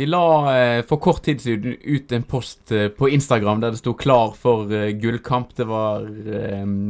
[0.00, 3.82] Vi la eh, for kort tid siden ut en post eh, på Instagram der det
[3.82, 5.52] sto 'klar for eh, gullkamp'.
[5.56, 6.06] Det var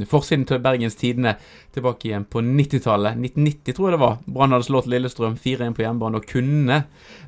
[0.06, 1.34] forsiden til Bergens Tidende
[1.74, 3.18] tilbake igjen på 90-tallet.
[3.18, 4.18] 1990 tror jeg det var.
[4.26, 6.84] Brann hadde slått Lillestrøm 4-1 på hjemmebane og kunne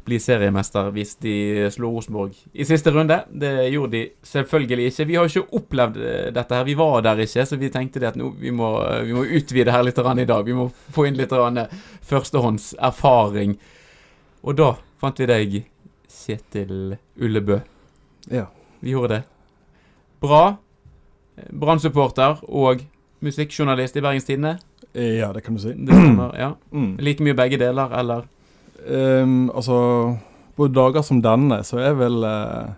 [0.06, 1.34] bli seriemester hvis de
[1.74, 3.18] slo Rosenborg i siste runde.
[3.34, 5.09] Det gjorde de selvfølgelig ikke.
[5.10, 5.98] Vi har jo ikke opplevd
[6.38, 6.64] dette her.
[6.70, 8.70] Vi var der ikke, så vi tenkte det at nå, vi, må,
[9.02, 10.46] vi må utvide her litt i dag.
[10.46, 11.34] Vi må få inn litt
[12.06, 13.59] førstehåndserfaring.
[14.42, 15.62] Og da fant vi deg,
[16.22, 17.60] Kjetil Ullebø.
[18.30, 18.46] Ja.
[18.80, 19.22] Vi gjorde det.
[20.22, 20.56] Bra.
[21.50, 22.84] Brann-supporter og
[23.22, 24.56] musikkjournalist i Bergens Tidende.
[24.92, 25.73] Ja, det kan du si.
[25.74, 26.52] Stemmer, ja.
[26.73, 26.96] Mm.
[27.01, 28.29] Like mye begge deler, eller?
[28.87, 30.18] Um, altså,
[30.56, 32.73] på dager som denne, så er jeg vel eh,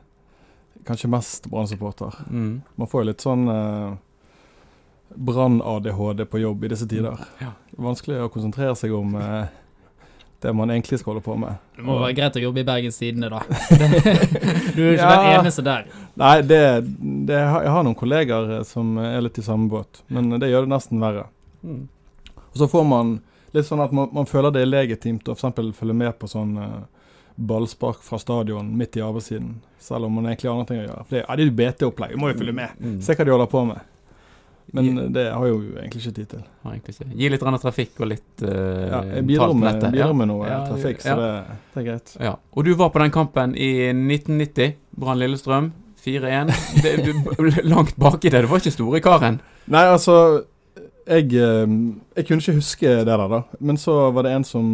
[0.87, 2.17] kanskje mest Brann-supporter.
[2.31, 2.63] Mm.
[2.77, 3.95] Man får jo litt sånn eh,
[5.15, 7.21] Brann-ADHD på jobb i disse tider.
[7.43, 7.55] Ja.
[7.81, 9.47] Vanskelig å konsentrere seg om eh,
[10.45, 11.61] det man egentlig skal holde på med.
[11.77, 13.41] Det må være greit å jobbe i Bergens Tidende, da.
[14.77, 15.87] du er jo ikke den eneste der.
[16.21, 16.61] Nei, det,
[17.31, 20.67] det, jeg har noen kollegaer eh, som er litt i samme båt, men det gjør
[20.67, 21.31] det nesten verre.
[21.65, 21.87] Mm.
[22.45, 23.15] Og så får man
[23.57, 25.73] litt sånn at man, man føler det er legitimt å f.eks.
[25.79, 26.77] følge med på sånn eh,
[27.35, 31.09] ballspark fra stadion midt i arbeidstiden, selv om man egentlig har andre ting å gjøre.
[31.09, 32.79] For det, ja, det er jo BT-opplegg, vi må jo følge med.
[32.85, 33.01] Mm.
[33.03, 33.91] Se hva de holder på med.
[34.75, 36.41] Men Gi- det har jeg jo egentlig ikke tid til.
[36.75, 37.07] Ikke.
[37.21, 41.01] Gi litt trafikk og litt uh, Ja, jeg bidrar med, bidrar med noe Ja, trafikk,
[41.05, 41.29] så det,
[41.75, 42.15] det er greit.
[42.21, 42.33] Ja.
[42.57, 44.75] Og du var på den kampen i 1990.
[44.99, 45.71] Brann Lillestrøm
[46.05, 46.51] 4-1.
[46.83, 48.43] Det- du- Langt baki det.
[48.43, 49.39] Du var ikke store karen.
[49.71, 50.17] Nei, altså
[51.05, 51.75] jeg, eh,
[52.17, 53.41] jeg kunne ikke huske det der, da.
[53.61, 54.69] Men så var det en som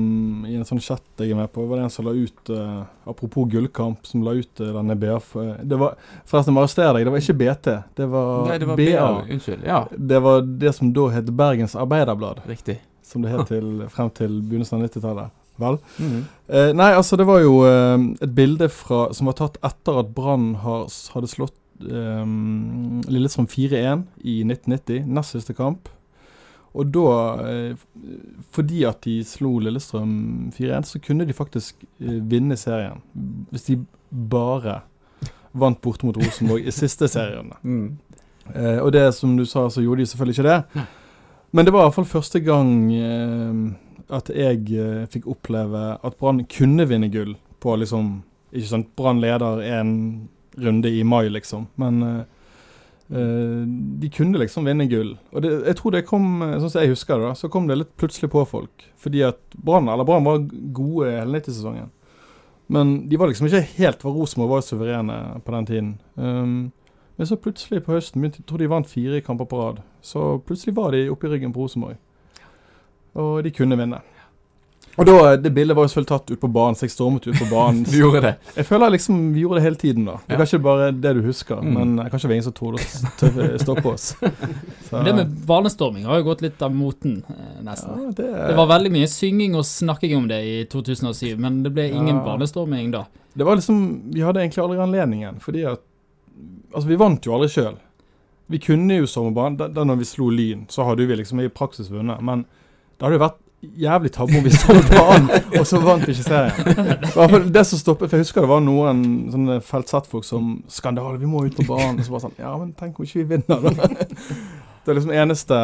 [0.49, 2.85] i en sånn chat jeg er med på, var det en som la ut uh,
[3.11, 5.33] Apropos gullkamp, som la ut uh, denne BF
[5.67, 5.97] Det var
[6.29, 7.75] Forresten, arrester deg, det var ikke BT.
[7.99, 8.87] Det var, Nei, det var BA.
[8.95, 9.35] BA.
[9.35, 9.67] Unnskyld.
[9.67, 12.81] Ja, Det var det som da het Bergens Arbeiderblad, riktig.
[13.03, 15.37] som det het til, frem til begynnelsen av 90-tallet.
[15.61, 15.79] Vel?
[16.01, 16.21] Mm.
[16.49, 20.13] Eh, nei, altså det var jo eh, et bilde fra, som var tatt etter at
[20.17, 22.25] Brann hadde slått eh,
[23.11, 25.91] Lillestrøm 4-1 i 1990, nest siste kamp.
[26.75, 27.13] Og da,
[27.51, 27.73] eh,
[28.55, 33.03] fordi at de slo Lillestrøm 4-1, så kunne de faktisk eh, vinne serien.
[33.51, 34.81] Hvis de bare
[35.53, 37.53] vant borte mot Rosenborg i siste serien.
[37.63, 37.99] Mm.
[38.55, 40.87] Eh, og det som du sa, så gjorde de selvfølgelig ikke det.
[41.55, 43.61] Men det var i hvert fall første gang eh,
[44.17, 49.21] at jeg eh, fikk oppleve at Brann kunne vinne gull på liksom Ikke sant, Brann
[49.23, 49.93] leder en
[50.59, 51.69] runde i mai, liksom.
[51.79, 52.25] Men eh,
[53.11, 55.17] de kunne liksom vinne gull.
[55.35, 57.67] Og det, jeg tror det kom, eh, sånn som jeg husker det, da, så kom
[57.67, 58.85] det litt plutselig på folk.
[59.01, 60.45] Fordi at Brann eller Brann var
[60.77, 61.91] gode hele 90-sesongen.
[62.71, 65.89] Men de var liksom ikke helt Var Rosenborg var suverene på den tiden.
[66.15, 66.71] Um,
[67.19, 69.83] men så plutselig på høsten begynte, Jeg tror de vant fire kamper på rad.
[70.01, 71.99] Så plutselig var de oppe i ryggen på Rosenborg.
[73.19, 73.99] Og de kunne vinne.
[75.01, 77.39] Og da, Det bildet var jo selvfølgelig tatt ut på banen, så jeg stormet ut
[77.41, 77.85] på banen.
[77.89, 78.33] Du gjorde det.
[78.59, 80.17] Jeg føler liksom vi gjorde det hele tiden, da.
[80.21, 80.35] Det Ja.
[80.37, 81.73] er kanskje bare det du husker, Mm.
[81.75, 84.15] men kanskje det var ingen som torde å stoppe oss.
[84.91, 87.97] Så, Men det med banestorming har jo gått litt av moten, eh, nesten.
[87.97, 91.73] ja, det, Det var veldig mye synging og snakking om det i 2007, men det
[91.73, 92.25] ble ingen Ja.
[92.25, 93.07] banestorming da.
[93.37, 95.81] det var liksom Vi hadde egentlig aldri anledningen, fordi at
[96.75, 97.77] Altså, vi vant jo aldri sjøl.
[98.49, 99.57] Vi kunne jo sommerbanen.
[99.57, 102.21] Da, da når vi slo Lyn, så hadde vi liksom i praksis vunnet.
[102.23, 102.45] Men
[102.99, 105.29] det hadde jo vært jævlig tabbe om vi sto på banen,
[105.59, 106.71] og så vant vi ikke serien.
[106.71, 110.63] I hvert fall det som stoppet, for Jeg husker det var noen sånne feltsettfolk som
[110.69, 113.21] 'Skandale, vi må ut på banen.' Og så bare sånn Ja, men tenk om ikke
[113.25, 113.89] vi vinner, da.
[114.81, 115.57] Det er liksom eneste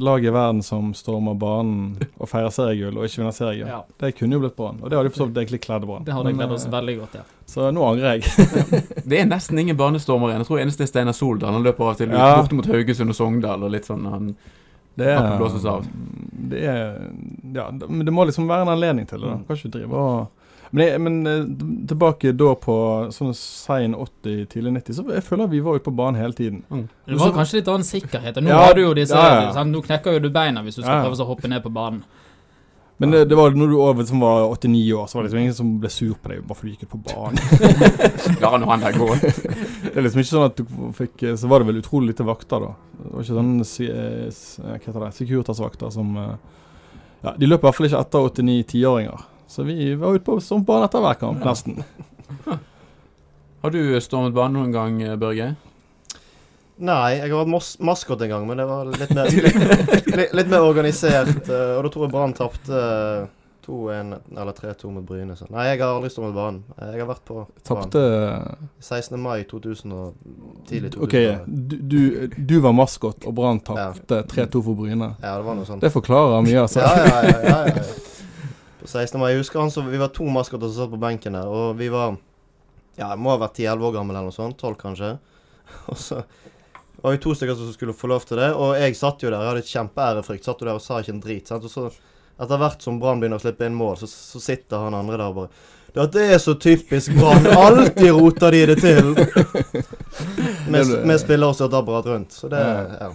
[0.00, 3.68] laget i verden som stormer banen og feirer seriegull, og ikke vinner seriegull.
[3.68, 5.84] Ja, Det kunne jo blitt Brann, og det hadde jo for så vidt egentlig kledd
[5.84, 6.04] Brann.
[6.08, 7.24] det hadde Men, gledd oss eh, veldig godt, ja.
[7.52, 8.22] Så nå angrer jeg.
[9.04, 10.40] Det er nesten ingen banestormer igjen.
[10.40, 11.52] Jeg tror eneste er Steinar Soldal.
[11.52, 12.32] Han løper av og til ut Ja.
[12.40, 14.08] bort mot Haugesund og Sogndal og litt sånn.
[14.08, 14.32] Han,
[14.96, 15.86] Det er, blåses av.
[16.52, 17.10] Det er
[17.54, 19.28] Ja, men det må liksom være en anledning til det.
[19.28, 19.44] da Mm.
[19.46, 20.28] Kan ikke drive og
[20.74, 21.42] men, jeg, men eh,
[21.86, 22.74] tilbake da på
[23.12, 26.62] sånn sein 80, tidlig 90, så jeg føler vi var ute på banen hele tiden.
[26.70, 26.86] mm.
[27.06, 28.36] Det var kanskje litt annen sikkerhet.
[28.40, 29.52] Nå Ja, har du jo disse ja, ja.
[29.52, 31.10] Sånn, Nå knekker jo du beina hvis du skal Ja, ja.
[31.10, 32.02] prøve å hoppe ned på banen.
[33.02, 35.38] Men det, det var når du over, som var 89 år, så var det liksom
[35.40, 38.36] ingen som ble sur på deg bare fordi du gikk ut på banen.
[38.38, 39.08] La nå han der gå.
[39.18, 42.62] Det er liksom ikke sånn at du fikk Så var det vel utrolig lite vakter,
[42.62, 43.00] da.
[43.00, 45.10] Det var ikke sånn eh, eh, Hva heter det?
[45.18, 46.30] Securitas-vakter som eh,
[47.24, 49.26] Ja, de løp i hvert fall ikke etter 89-10-åringer.
[49.50, 51.82] Så vi var ute på bane etter hver kamp, nesten.
[53.66, 55.56] Har du stormet banen noen gang, Børge?
[56.82, 60.50] Nei, jeg har vært maskot en gang, men det var litt mer, litt, litt, litt
[60.50, 61.44] mer organisert.
[61.46, 63.26] Uh, Og da tror jeg Brann tapte uh,
[63.66, 65.36] 2-1 eller 3-2 med Bryne.
[65.36, 65.46] Så.
[65.52, 66.62] Nei, jeg har aldri stått med banen.
[66.80, 67.44] Jeg har vært på.
[67.66, 68.02] Tapte
[68.80, 69.20] 16.
[69.22, 70.16] mai 2000 og
[70.68, 71.04] tidlig 2000.
[71.06, 72.00] OK, du, du,
[72.38, 75.12] du var maskot, og Brann tapte 3-2 for Bryne.
[75.22, 75.84] Ja, det var noe sånt.
[75.84, 76.82] Det forklarer mye, altså.
[76.82, 77.38] Ja, ja, ja.
[77.46, 78.10] ja, ja, ja.
[78.82, 79.20] På 16.
[79.20, 79.30] mai.
[79.30, 81.92] Jeg husker han så, Vi var to maskoter som satt på benken der, og vi
[81.92, 82.16] var
[82.98, 84.58] Ja, jeg må ha vært 10-11 år gammel eller noe sånt.
[84.58, 85.12] 12 kanskje.
[85.92, 86.24] Og så
[87.02, 89.40] var vi to stykker som skulle få lov til det, og jeg satt jo der.
[89.42, 90.46] Jeg hadde et kjempeærefrykt.
[90.46, 91.50] Satt jo der og sa ikke en drit.
[91.50, 91.66] Sant?
[91.66, 91.88] Og så
[92.42, 95.28] etter hvert som Brann begynner å slippe inn mål, så, så sitter han andre der
[95.28, 97.44] og bare Dette er så typisk Brann.
[97.52, 99.10] Alltid roter de det til.
[100.72, 102.32] Med, med spillere som apparat rundt.
[102.32, 103.10] Så det Ja.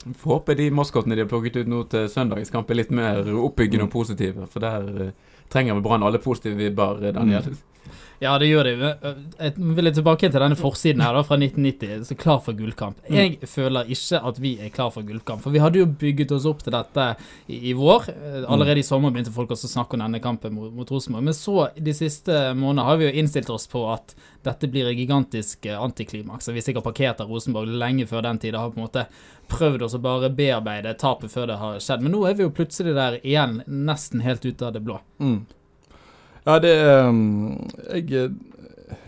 [0.00, 3.24] Får håpe de maskotene de har plukket ut nå til søndagens kamp, er litt mer
[3.36, 4.46] oppbyggende og positive.
[4.48, 5.10] For der eh,
[5.52, 7.44] trenger vi Brann alle positive vibber, Daniel.
[7.44, 7.58] Daniel.
[8.20, 8.74] Ja, det gjør det.
[9.38, 12.04] Jeg vil tilbake til denne forsiden her da, fra 1990.
[12.08, 13.00] Så klar for gullkamp.
[13.10, 15.42] Jeg føler ikke at vi er klar for gullkamp.
[15.44, 17.06] For vi hadde jo bygget oss opp til dette
[17.46, 18.10] i, i vår.
[18.44, 21.28] Allerede i sommer begynte folk også å snakke om denne kampen mot, mot Rosenborg.
[21.30, 24.14] Men så, de siste månedene, har vi jo innstilt oss på at
[24.44, 26.48] dette blir et gigantisk antiklimaks.
[26.52, 28.56] Vi sikkert parkert av Rosenborg lenge før den tid.
[28.56, 29.06] Har på en måte
[29.50, 32.04] prøvd oss å bare bearbeide tapet før det har skjedd.
[32.04, 35.00] Men nå er vi jo plutselig der igjen, nesten helt ute av det blå.
[35.22, 35.42] Mm.
[36.46, 36.74] Ja, det
[37.06, 37.58] um,
[37.90, 38.06] Jeg,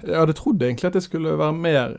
[0.03, 1.95] jeg hadde trodd egentlig at jeg skulle være mer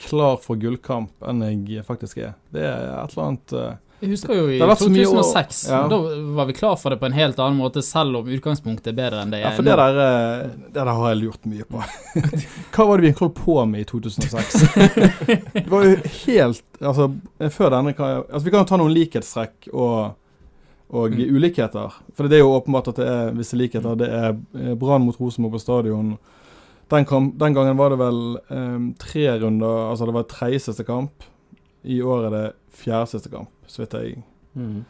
[0.00, 2.34] klar for gullkamp enn jeg faktisk er.
[2.52, 3.68] Det er et eller annet uh,
[4.02, 5.60] Jeg husker jo i Det har vært så mye år- 2006.
[5.72, 5.78] ja.
[5.90, 5.98] Da
[6.38, 9.22] var vi klar for det på en helt annen måte, selv om utgangspunktet er bedre
[9.24, 11.82] enn det Ja, er for det der, eh, det der har jeg lurt mye på.
[12.76, 14.60] Hva var det vi holdt på med i 2006?
[15.56, 15.96] Det var jo
[16.26, 17.08] helt Altså,
[17.50, 20.14] før denne kan Altså, vi kan jo ta noen likhetstrekk og,
[20.90, 21.34] og Mm.
[21.36, 21.92] ulikheter.
[22.14, 23.94] For det er jo åpenbart at det er visse likheter.
[23.96, 26.18] Det er eh, Brann mot Rosenborg på stadion.
[26.90, 30.84] Den, kamp, den gangen var det vel um, tre runder Altså, det var tredje siste
[30.84, 31.22] kamp.
[31.84, 34.22] I år er det fjerde siste kamp, så vidt jeg
[34.56, 34.84] Mm.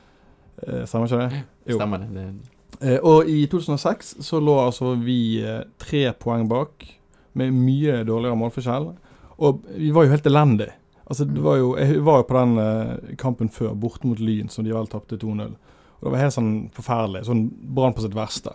[0.63, 1.43] eh, Stemmer ikke det?
[1.67, 1.77] Jo.
[1.79, 2.09] Stemmer det.
[2.15, 2.35] det.
[2.81, 6.87] Eh, og i 2006 så lå altså vi eh, tre poeng bak,
[7.35, 8.93] med mye dårligere målforskjell.
[9.39, 10.73] Og vi var jo helt elendige.
[11.11, 14.65] Altså, det var jo, jeg var jo på den kampen før, borte mot Lyn, som
[14.65, 15.55] de vel tapte 2-0.
[15.99, 17.25] Og det var helt sånn forferdelig.
[17.27, 18.55] Sånn Brann på sitt verste.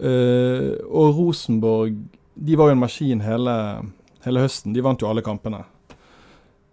[0.00, 1.96] Uh, og Rosenborg
[2.38, 3.54] De var jo en maskin hele,
[4.24, 4.72] hele høsten.
[4.72, 5.64] De vant jo alle kampene.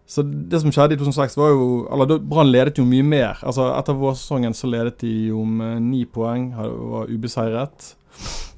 [0.07, 3.41] Så det som skjedde i 2006, var jo Eller Brann ledet jo mye mer.
[3.43, 7.91] Altså Etter vårsesongen så ledet de jo med ni poeng, var ubeseiret.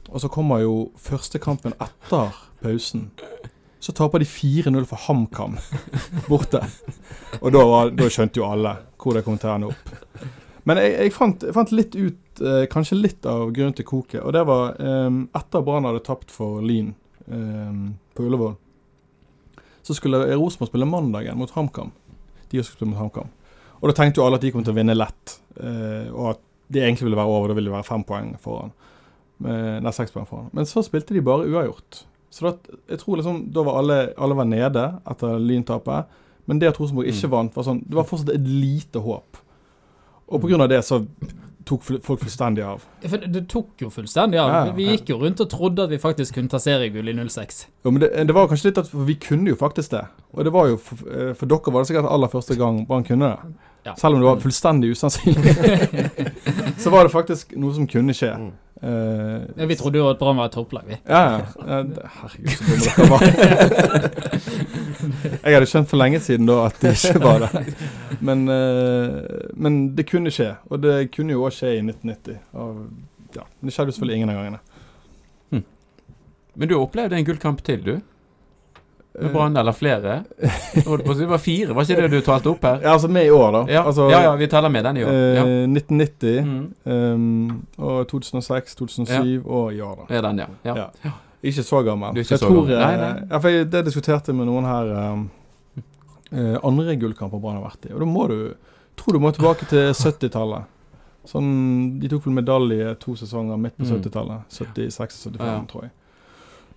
[0.09, 3.09] Og så kommer jo første kampen etter pausen.
[3.79, 5.57] Så taper de 4-0 for HamKam
[6.27, 6.61] borte.
[7.39, 9.93] Og da, var, da skjønte jo alle hvor det kom til å ende opp.
[10.69, 14.21] Men jeg, jeg, fant, jeg fant litt ut eh, kanskje litt av grunnen til koket.
[14.21, 16.91] Og det var eh, etter Brann hadde tapt for Lyn
[17.25, 17.79] eh,
[18.13, 18.53] på Ullevål.
[19.81, 21.89] Så skulle Rosenborg spille mandagen mot HamKam.
[22.51, 23.31] De også skulle spille mot HamKam.
[23.79, 25.37] Og da tenkte jo alle at de kom til å vinne lett.
[25.57, 27.49] Eh, og at det egentlig ville være over.
[27.49, 28.73] Da ville det være fem poeng foran.
[29.39, 30.51] Eh, nei, seks poeng foran.
[30.53, 32.03] Men så spilte de bare uavgjort.
[32.29, 32.51] Så da,
[32.91, 36.11] jeg tror liksom Da var alle, alle var nede etter Lyntapet.
[36.45, 37.33] Men det at Rosenborg ikke Mm.
[37.33, 39.39] vant, var sånn Det var fortsatt et lite håp.
[40.29, 40.67] Og pga.
[40.69, 41.03] det så
[41.69, 42.83] tok folk fullstendig av.
[43.03, 44.49] For det, det tok jo fullstendig av.
[44.49, 44.75] Ja, ja.
[44.77, 47.65] Vi gikk jo rundt og trodde at vi faktisk kunne ta seriegull i 06.
[47.85, 50.05] Jo, men det, det var kanskje litt at vi kunne jo faktisk det.
[50.33, 53.05] Og det var jo for, eh, for dere var det sikkert aller første gang Brann
[53.05, 53.51] kunne det.
[53.87, 53.93] Ja.
[53.95, 55.53] Selv om det var fullstendig usannsynlig.
[56.83, 58.33] så var det faktisk noe som kunne skje.
[58.35, 58.49] Mm.
[58.81, 60.97] Eh, Ja, vi trodde jo at Brann var et topplag, vi.
[61.09, 61.79] Ja, ja.
[62.19, 63.21] Herregud, så dumme dere var.
[65.43, 67.63] Jeg hadde skjønt for lenge siden da at det ikke var det.
[68.23, 70.53] Men, uh, men det kunne skje.
[70.71, 72.39] Og det kunne jo òg skje i 1990.
[72.55, 72.85] Og,
[73.35, 74.63] ja, men det skjedde jo selvfølgelig ingen av gangene.
[76.59, 77.93] Men du opplevde en gullkamp til, du?
[79.19, 80.23] Med Brann, eller flere?
[80.73, 82.77] Det var fire, var ikke det du talte opp her?
[82.83, 83.61] Ja, altså med i år, da.
[83.73, 85.11] Ja, altså, ja, ja vi teller med den i år.
[85.11, 85.45] Ja.
[85.45, 86.73] eh, 1990 Mm.
[86.85, 90.05] um, og 2006, 2007 og i år, da.
[90.13, 90.47] Det er den, ja.
[90.69, 90.85] ja.
[91.03, 91.11] Ja.
[91.43, 92.09] Ikke så gammel.
[92.21, 92.77] Ikke jeg så tror, gammel.
[92.77, 93.27] eh, Nei, nei.
[93.31, 95.29] Ja, for jeg, det diskuterte jeg med noen her um,
[96.31, 97.93] uh, andre gullkamper Brann har vært i.
[97.95, 98.37] Og da må du
[98.99, 100.67] tror du må tilbake til 70-tallet.
[101.29, 103.97] Sånn, De tok vel medalje to sesonger midt på Mm.
[103.99, 104.45] 70-tallet.
[104.53, 105.59] 76-75, Ja.
[105.67, 105.91] tror jeg.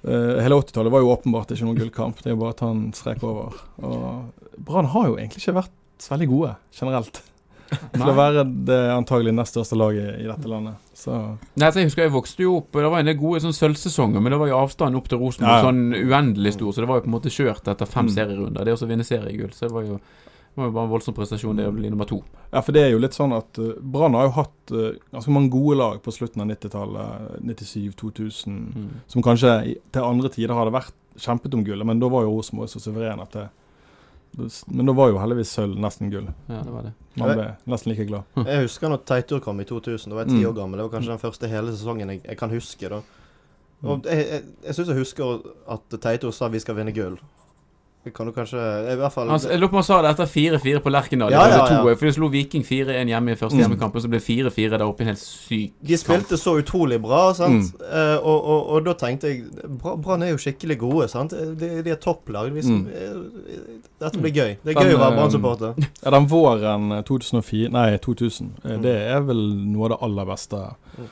[0.05, 2.23] Eh, hele 80-tallet var jo åpenbart ikke noen gullkamp.
[2.23, 3.53] Det er jo bare at han strek over.
[3.83, 7.23] Og Brann har jo egentlig ikke vært veldig gode generelt.
[7.95, 10.75] Til å være det antagelig nest største laget i dette landet.
[10.99, 11.15] Så
[11.57, 14.35] Nei, jeg husker jeg vokste jo opp Det var en del gode sånn sølvsesonger, men
[14.35, 15.71] det var jo avstanden opp til Rosenborg Ja, ja.
[15.71, 18.13] sånn uendelig stor, så det var jo på en måte kjørt etter fem Mm.
[18.13, 18.65] serierunder.
[18.69, 19.97] Det å vinne seriegull, så det var jo,
[20.53, 22.19] det var jo bare en voldsom prestasjon det å bli nummer to.
[22.53, 25.33] Ja, for det er jo litt sånn at uh, Brann har jo hatt uh, ganske
[25.33, 27.39] mange gode lag på slutten av 90-tallet.
[27.41, 28.59] 97, 2000.
[28.77, 28.91] Mm.
[29.09, 29.55] Som kanskje
[29.93, 33.21] til andre tider hadde vært kjempet om gullet, men da var jo Rosenborg så suveren
[33.25, 33.49] at det
[34.73, 36.29] Men da var jo heldigvis sølv nesten gull.
[36.49, 36.93] Ja, det var det.
[37.21, 38.25] Man ble nesten like glad.
[38.49, 40.09] Jeg husker når Teitur kom i 2000.
[40.09, 40.49] Da var jeg ti Mm.
[40.49, 40.79] år gammel.
[40.81, 42.89] Det var kanskje den første hele sesongen jeg, jeg kan huske.
[42.89, 43.03] da
[43.83, 47.19] Og Jeg, jeg, jeg syns jeg husker at Teitur sa vi skal vinne gull.
[48.05, 50.11] Det kan du kanskje I hvert fall Altså, jeg lurer på om han sa det
[50.11, 51.31] etter 4-4 på Lerkendal.
[51.31, 53.61] Ja, Ja, ja, To, For de slo Viking 4-1 hjemme i første Mm.
[53.63, 55.01] hjemmekamp, og så ble 4-4 der oppe.
[55.05, 57.71] En helt syk De spilte så utrolig bra, sant.
[57.71, 57.85] Mm.
[57.93, 59.45] Eh, og, og, og da tenkte jeg
[59.79, 61.31] Brann er jo skikkelig gode, sant.
[61.31, 62.51] De, de er topplag.
[62.55, 62.87] De, Mm.
[62.91, 64.57] eh, Dette blir gøy.
[64.65, 65.75] Det er Den, gøy å være eh, Brann-supporter.
[66.03, 68.51] Ja, den våren eh, 2004 Nei, 2000.
[68.65, 68.83] eh, Mm.
[68.83, 69.43] Det er vel
[69.73, 70.57] noe av det aller beste.
[70.99, 71.09] Mm.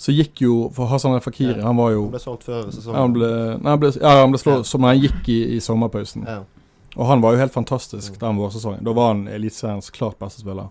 [0.00, 1.66] Så gikk jo For Hassan Fakiri, Ja.
[1.66, 2.96] han var jo Han ble solgt før sesongen.
[2.96, 3.28] Han ble,
[3.60, 4.68] nei, han ble, ja, han ble slått Ja.
[4.70, 6.24] som han gikk i, i sommerpausen.
[6.26, 6.38] Ja.
[6.96, 8.18] Og han var jo helt fantastisk Mm.
[8.20, 8.84] den vårsesongen.
[8.84, 10.70] Da var han Eliteseriens klart beste spiller.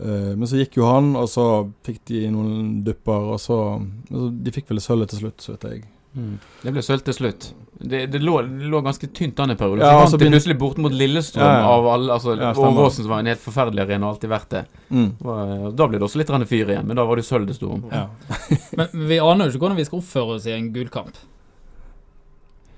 [0.00, 1.44] Uh, men så gikk jo han, og så
[1.84, 5.70] fikk de noen dupper, og så altså, De fikk vel sølvet til slutt, så vet
[5.70, 5.84] jeg.
[6.16, 6.38] Mm.
[6.62, 7.50] Det ble sølt til slutt.
[7.78, 9.84] Det, det, lå, det lå ganske tynt an en periode.
[9.86, 11.68] Ja, så de begynte- plutselig bort mot Lillestrøm Ja, ja.
[11.76, 12.12] av alle.
[12.16, 12.52] Altså, Ja.
[12.54, 14.64] Åråsen som var en helt forferdelig arena, og alltid vært det.
[14.90, 15.12] Mm.
[15.22, 17.70] Og, Da ble det også litt fyr igjen, men da var det sølv det sto
[17.72, 17.84] om.
[17.92, 18.08] Ja.
[18.78, 21.14] Men vi aner jo ikke hvordan vi skal oppføre oss i en gullkamp.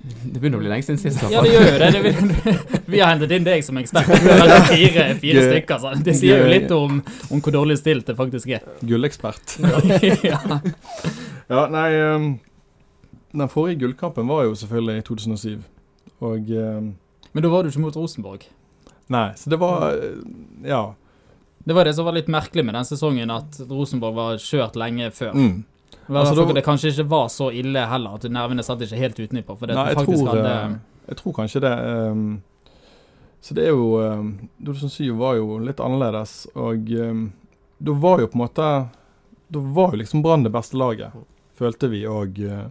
[0.01, 1.21] Det begynner å bli lenge siden sist.
[1.29, 1.89] Ja, det gjør jo det.
[1.93, 2.53] det vi,
[2.95, 4.09] vi har hentet inn deg som ekspert.
[4.71, 5.81] Fire, fire stykker.
[5.83, 5.91] Så.
[6.01, 8.65] Det sier jo litt om, om hvor dårlig stilt det faktisk er.
[8.81, 9.59] Gullekspert.
[10.31, 10.39] ja.
[11.51, 12.25] Ja, nei ehm,
[13.31, 15.61] Den forrige gullkampen var jo selvfølgelig i 2007.
[16.21, 16.93] Og ehm,
[17.33, 18.43] Men da var du ikke mot Rosenborg.
[19.11, 20.17] Nei, så det var eh,
[20.67, 20.93] Ja.
[21.63, 25.11] Det var det som var litt merkelig med den sesongen, at Rosenborg var kjørt lenge
[25.13, 25.35] før.
[25.37, 25.59] Mm.
[26.09, 29.57] Altså, da- det kanskje ikke var så ille heller, at nervene satt ikke helt utenpå.
[29.59, 31.73] For det Nei, jeg faktisk tror, hadde eh, jeg tror kanskje det.
[32.11, 32.41] Um,
[33.41, 34.33] så det er jo um,
[34.65, 37.21] 2007 var jo litt annerledes, og um,
[37.79, 38.67] da var jo på en måte
[39.51, 41.13] Da var jo liksom Brann det beste laget,
[41.57, 42.67] følte vi, og eh,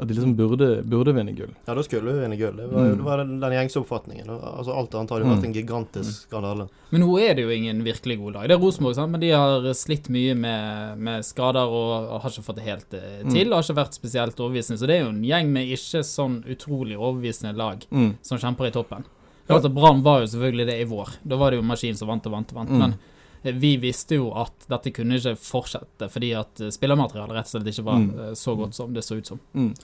[0.00, 1.50] at de liksom burde, burde vinne gull.
[1.66, 2.54] Ja, da skulle hun vinne gull.
[2.56, 2.96] Det var, Mm.
[2.96, 3.58] det var den, gjengsoppfatningen.
[3.58, 4.28] gjengse oppfatningen.
[4.30, 5.36] Altså, alt annet hadde jo Mm.
[5.36, 6.68] vært en gigantisk skandale.
[6.92, 8.48] Men nå er det jo ingen virkelig god lag.
[8.48, 9.10] Det er Rosenborg, sant?
[9.10, 12.88] men de har slitt mye med, med skader og, og har ikke fått det helt
[12.90, 13.00] til.
[13.24, 13.52] Mm.
[13.52, 14.78] Har ikke vært spesielt overbevisende.
[14.78, 18.16] Så det er jo en gjeng med ikke sånn utrolig overbevisende lag Mm.
[18.22, 19.04] som kjemper i toppen.
[19.48, 21.08] Klart at Brann var jo selvfølgelig det i vår.
[21.26, 22.70] Da var det jo maskin som vant og vant og vant.
[22.70, 22.78] Mm.
[22.78, 22.96] Men eh,
[23.42, 27.70] vi visste jo at dette kunne ikke fortsette, fordi at eh, spillermaterialet rett og slett
[27.72, 28.08] ikke var Mm.
[28.28, 29.40] eh, så godt som det så ut som.
[29.54, 29.74] Mm.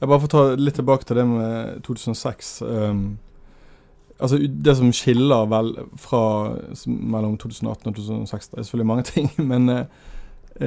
[0.00, 2.62] Jeg bare får ta litt tilbake til det med 2006.
[2.62, 3.18] Um,
[4.18, 6.56] altså Det som skiller vel fra
[6.86, 9.86] mellom 2018 og 2006, det er selvfølgelig mange ting, men eh,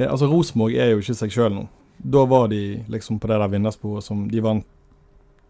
[0.08, 1.66] altså Rosenborg er jo ikke seg sjøl nå.
[1.98, 4.64] Da var de liksom på det der vinnersporet som de vant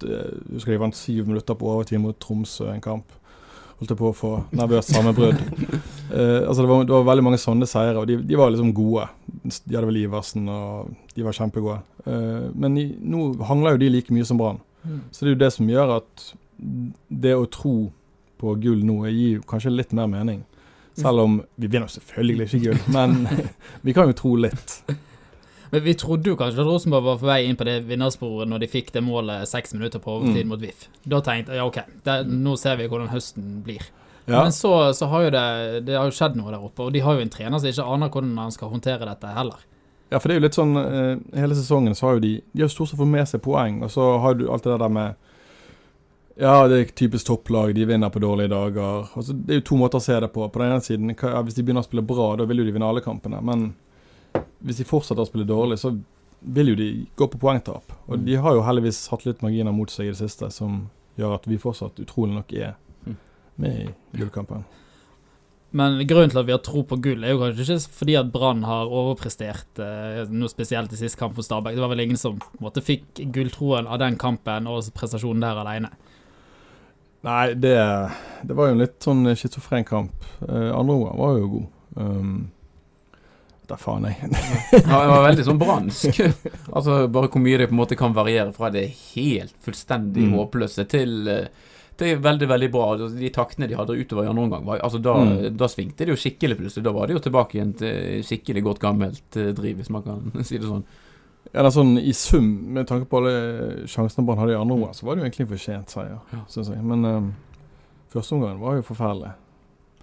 [0.05, 3.05] uh, Husker de vant syv minutter på overtid mot Tromsø en kamp.
[3.79, 5.39] Holdt jeg på å få nervøst sammenbrudd.
[6.09, 8.71] Eh, altså det var, det var veldig mange sånne seire, og de, de var liksom
[8.73, 9.03] gode.
[9.29, 11.83] De hadde vel Iversen, og de var kjempegode.
[12.09, 14.63] Eh, men i, nå hangler jo de like mye som Brann.
[15.13, 16.25] Så det er jo det som gjør at
[17.13, 17.75] det å tro
[18.41, 20.41] på gull nå gir kanskje litt mer mening.
[20.99, 23.29] Selv om vi vinner selvfølgelig ikke gull, men
[23.87, 24.79] vi kan jo tro litt.
[25.71, 28.63] Men vi trodde jo kanskje at Rosenborg var på vei inn på det vinnersporet når
[28.65, 30.49] de fikk det målet seks minutter på overtid Mm.
[30.49, 30.89] mot VIF.
[31.05, 33.83] Da tenkte jeg ja, OK, det, nå ser vi hvordan høsten blir.
[34.29, 36.93] Ja, Men så, så har jo det, det har jo skjedd noe der oppe, og
[36.93, 39.63] de har jo en trener som ikke aner hvordan han skal håndtere dette heller.
[40.11, 42.63] ja for det er jo litt sånn eh, Hele sesongen så har jo de De
[42.63, 45.15] har stort sett fått med seg poeng, og så har du alt det der med
[46.39, 49.09] Ja, det er typisk topplag, de vinner på dårlige dager.
[49.17, 50.45] Altså, det er jo to måter å se det på.
[50.49, 52.87] På den ene siden, hvis de begynner å spille bra, da vil jo de vinne
[52.87, 53.41] alle kampene.
[53.43, 53.73] Men
[54.64, 55.92] hvis de fortsetter å spille dårlig, så
[56.42, 57.95] vil jo de gå på poengtap.
[58.09, 60.85] Og de har jo heldigvis hatt litt marginer mot seg i det siste, som
[61.18, 62.76] gjør at vi fortsatt utrolig nok er
[63.07, 63.16] Mm.
[63.57, 64.64] med i gullkampen.
[65.73, 68.30] Men grunnen til at vi har tro på gull, er jo kanskje ikke fordi at
[68.33, 71.75] Brann har overprestert eh, noe spesielt i sist kamp for Stabæk.
[71.76, 75.90] Det var vel ingen som måte fikk gulltroen av den kampen og prestasjonen der alene.
[77.26, 77.75] Nei, det,
[78.47, 80.25] det var jo en litt sånn schizofren kamp.
[80.47, 81.66] Eh, andre omgang var jo god.
[81.99, 82.50] Um,
[83.69, 84.17] da faen jeg.
[84.73, 86.21] Ja, det var veldig sånn bransk.
[86.77, 90.35] altså Bare hvor mye det på en måte kan variere fra det helt fullstendig Mm.
[90.39, 91.49] håpløse til eh,
[91.99, 92.85] det er veldig veldig bra.
[92.95, 95.57] Altså, De taktene de hadde utover i andre omgang, var- altså, da, Mm.
[95.59, 96.85] da svingte det jo skikkelig plutselig.
[96.85, 100.33] Da var det jo tilbake igjen til skikkelig godt gammelt eh, driv, hvis man kan
[100.45, 100.85] si det sånn.
[101.53, 104.75] Ja, det er sånn I sum, med tanke på alle sjansene Brann hadde i andre
[104.77, 106.41] omgang, så var det jo egentlig en fortjent seier, Ja.
[106.49, 106.83] synes jeg.
[106.85, 107.35] Men um,
[108.13, 109.33] første omgang var jo forferdelig.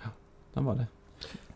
[0.03, 0.09] Ja,
[0.55, 0.87] Den var det.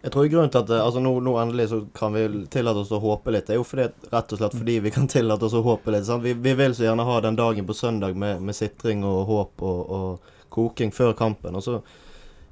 [0.01, 2.21] Jeg tror grunnen til at eh, altså nå, nå endelig så kan vi
[2.53, 5.09] tillate oss å håpe litt, det er jo fordi, rett og slett fordi vi kan
[5.11, 6.07] tillate oss å håpe litt.
[6.23, 9.65] Vi, vi vil så gjerne ha den dagen på søndag med, med sitring og håp
[9.67, 11.57] og, og koking før kampen.
[11.59, 11.75] Og så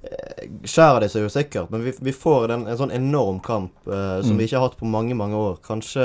[0.04, 3.88] eh, skjærer det seg jo sikkert, men vi, vi får den, en sånn enorm kamp
[3.88, 4.42] eh, som Mm.
[4.44, 5.56] vi ikke har hatt på mange, mange år.
[5.66, 6.04] Kanskje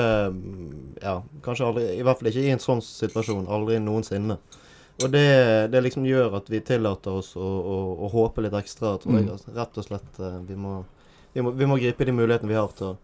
[1.03, 3.49] Ja, kanskje aldri I hvert fall ikke i en sånn situasjon.
[3.51, 4.39] Aldri noensinne.
[5.03, 5.27] Og det,
[5.73, 9.25] det liksom gjør at vi tillater oss å, å, å håpe litt ekstra, tror jeg.
[9.27, 9.31] Mm.
[9.35, 9.53] Altså.
[9.57, 10.19] Rett og slett.
[10.23, 10.83] eh, vi må
[11.33, 12.97] vi må, vi må gripe de mulighetene vi har til å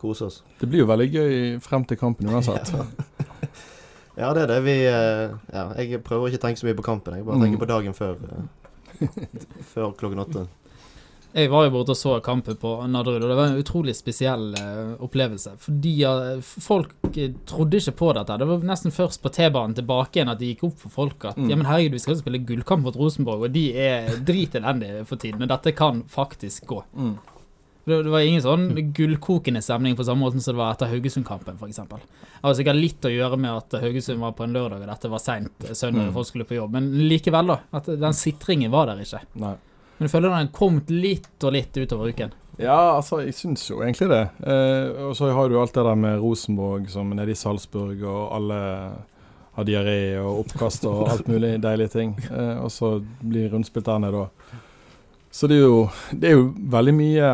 [0.00, 0.42] kose oss.
[0.60, 2.72] Det blir jo veldig gøy frem til kampen uansett.
[4.16, 4.58] Ja, det er det.
[4.66, 7.16] Vi eh, Ja, jeg prøver ikke å tenke så mye på kampen.
[7.18, 7.46] Jeg bare Mm.
[7.48, 8.18] tenker på dagen før.
[8.20, 9.08] eh,
[9.74, 10.46] før klokken åtte.
[11.34, 14.52] Jeg var jo borte og så kampen på Nadderud, og det var en utrolig spesiell
[14.54, 15.56] eh, opplevelse.
[15.58, 15.94] Fordi
[16.62, 16.92] folk
[17.50, 18.36] trodde ikke på dette.
[18.38, 21.36] Det var nesten først på T-banen tilbake igjen at det gikk opp for folk at
[21.36, 21.48] Mm.
[21.50, 25.16] ja, men herregud, vi skal jo spille gullkamp mot Rosenborg, og de er dritelendige for
[25.16, 26.84] tiden, men dette kan faktisk gå.
[26.94, 27.16] Mm.
[27.84, 31.58] Det, det var ingen sånn gullkokende stemning på samme måte som det var etter Haugesund-kampen,
[31.60, 31.76] f.eks.
[31.76, 35.10] Det har sikkert litt å gjøre med at Haugesund var på en lørdag, og dette
[35.12, 36.08] var seint søndag, Mm.
[36.08, 37.58] og folk skulle på jobb, men likevel, da.
[37.76, 39.20] At den sitringen var der ikke.
[39.36, 39.54] Nei.
[39.98, 42.32] Men jeg føler den har kommet litt og litt utover uken.
[42.58, 44.22] Ja, altså, jeg syns jo egentlig det.
[44.46, 48.32] Eh, og så har du alt det der med Rosenborg som nede i Salzburg, og
[48.36, 48.58] alle
[49.54, 52.16] har diaré og oppkast og alt mulig deilige ting.
[52.30, 54.54] Eh, og så blir rundspilt der nede òg.
[55.34, 55.78] Så det er jo,
[56.14, 57.30] det er jo veldig mye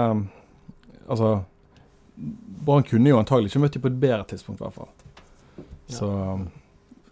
[1.10, 1.40] Altså
[2.66, 4.90] Brann kunne jo antagelig ikke møtt dem på et bedre tidspunkt, i hvert fall.
[5.90, 6.08] Så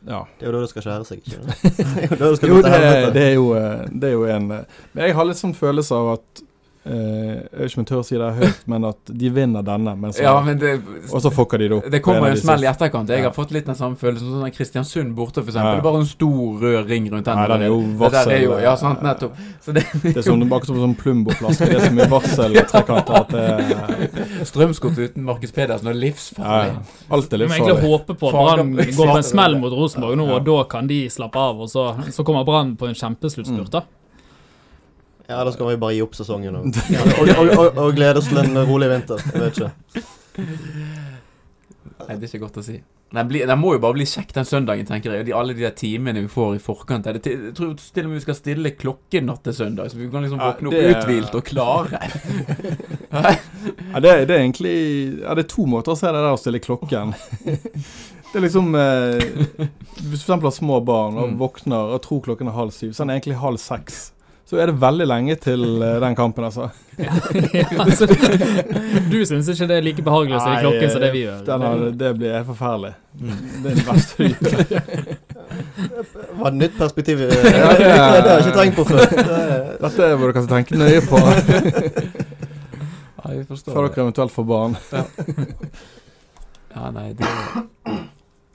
[0.07, 0.21] ja.
[0.39, 1.57] Det er jo da det skal skjære seg, ikke det?
[1.59, 3.49] Det er det det, er jo,
[3.91, 6.43] det er jo en eh, Men jeg har litt sånn følelse av at
[6.89, 9.95] eh, Jeg vet ikke om jeg tør si det høyt, men at de vinner denne,
[10.01, 10.73] men så, Ja, men det
[11.13, 11.91] og så fucker de det opp.
[11.91, 13.09] Det kommer jo en de smell i etterkant.
[13.09, 13.29] Jeg Ja.
[13.29, 15.77] har fått litt den samme følelsen som sånn Kristiansund borte, for Ja.
[15.77, 17.37] er bare en stor rød ring rundt den.
[17.37, 19.33] Nei, den er jo Det er jo, varsel- ja, sant, nettopp.
[19.61, 21.67] Så det Det er som akkurat som en sånn Plumbo-flaske.
[21.67, 26.73] Det er så mye varsel i trekanter at det Strømsgodt uten Markus Pedersen og livsfarlig.
[26.75, 26.83] ja.
[27.11, 30.17] Alt er Vi må egentlig håpe på at Brann går på en smell mot Rosenborg
[30.17, 30.35] nå, Ja.
[30.37, 31.61] og da kan de slappe av.
[31.61, 33.83] Og så, så kommer Brann på en kjempesluttspurt, da.
[35.29, 36.69] Ja, da skal vi bare gi opp sesongen og,
[37.21, 39.21] og, og, og, og glede oss til en rolig vinter.
[39.29, 39.73] Jeg vet ikke.
[41.99, 42.79] Nei, det er ikke godt å si.
[43.09, 45.23] Den, blir, den må jo bare bli kjekk den søndagen, tenker jeg.
[45.25, 47.07] Og de, alle de der timene vi får i forkant.
[47.09, 49.89] Er det til, jeg tror til og med vi skal stille klokken natt til søndag,
[49.93, 52.03] så vi kan liksom Ja, våkne opp det- uthvilt og klare.
[53.89, 54.73] Ja, det, det er egentlig
[55.23, 57.15] Ja, det er to måter å se det der å stille klokken.
[57.49, 61.39] Det er liksom eh, Hvis du for eksempel har små barn og Mm.
[61.41, 64.11] våkner og tror klokken er halv syv, så er den egentlig halv seks.
[64.49, 66.71] Så er det veldig lenge til eh, den kampen, altså.
[66.97, 67.13] Ja,
[67.85, 71.43] altså, du syns ikke det er like behagelig å se klokken som det vi gjør?
[71.63, 72.95] Har, det blir helt forferdelig.
[73.19, 75.13] Det er det verste du gjør.
[76.41, 77.21] Var det nytt perspektiv?
[77.27, 77.29] eh,
[77.61, 79.05] Ja, det, det har jeg ikke tenkt på før.
[79.13, 81.21] Dette er- Dette du dere tenke nøye på
[83.19, 84.79] Ja, forstår før dere eventuelt får barn.
[86.73, 87.29] Ja, nei, det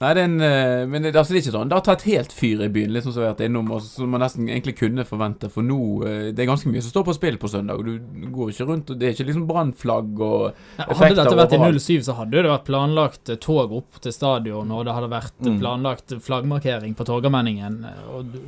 [0.04, 1.70] Nei, det er en eh, Men det, altså, det er ikke sånn.
[1.72, 3.82] Det har tatt helt fyr i byen, litt sånn som vi har vært innom, og
[3.86, 5.48] som man nesten egentlig kunne forvente.
[5.54, 5.78] For nå
[6.10, 7.82] eh, Det er ganske mye som står på spill på søndag.
[7.88, 11.60] Du går ikke rundt, og det er ikke liksom brannflagg og Ja, effekter hadde dette
[11.62, 14.98] vært i 07, så hadde det vært planlagt eh, tog opp til stadion, og det
[14.98, 15.60] hadde vært Mm.
[15.64, 17.80] planlagt flaggmarkering på Torgallmenningen.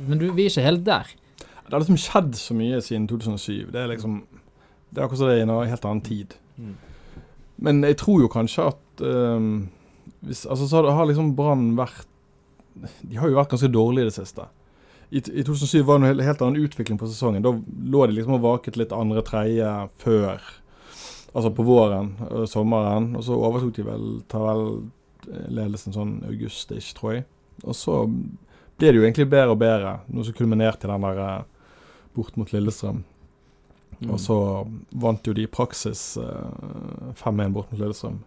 [0.08, 1.10] Men du, vi er ikke helt der.
[1.40, 3.70] Det har liksom skjedd så mye siden 2007.
[3.72, 4.20] Det er liksom
[4.92, 6.36] Det er akkurat som det er i en helt annen tid.
[7.58, 9.48] Men jeg tror jo kanskje at ehm,
[10.24, 12.06] hvis, Altså så har- liksom Brann vært
[13.08, 14.46] De har jo vært ganske dårlige i det siste.
[15.10, 17.42] I, I 2007 var det en helt, annen utvikling på sesongen.
[17.42, 20.42] Da lå de liksom og vaket litt andre, tredje før.
[21.32, 23.14] Altså på våren og sommeren.
[23.16, 24.60] Og så overtok de vel tar
[25.30, 27.24] eh, sånn august-ish, tror jeg.
[27.64, 28.02] Og så
[28.76, 31.44] ble det jo egentlig bedre og bedre, noe som kulminerte i den der eh,
[32.16, 33.04] bort mot Lillestrøm.
[34.00, 34.10] Mm.
[34.10, 34.36] Og så
[34.92, 38.20] vant jo de i praksis eh, 5-1 bort mot Lillestrøm.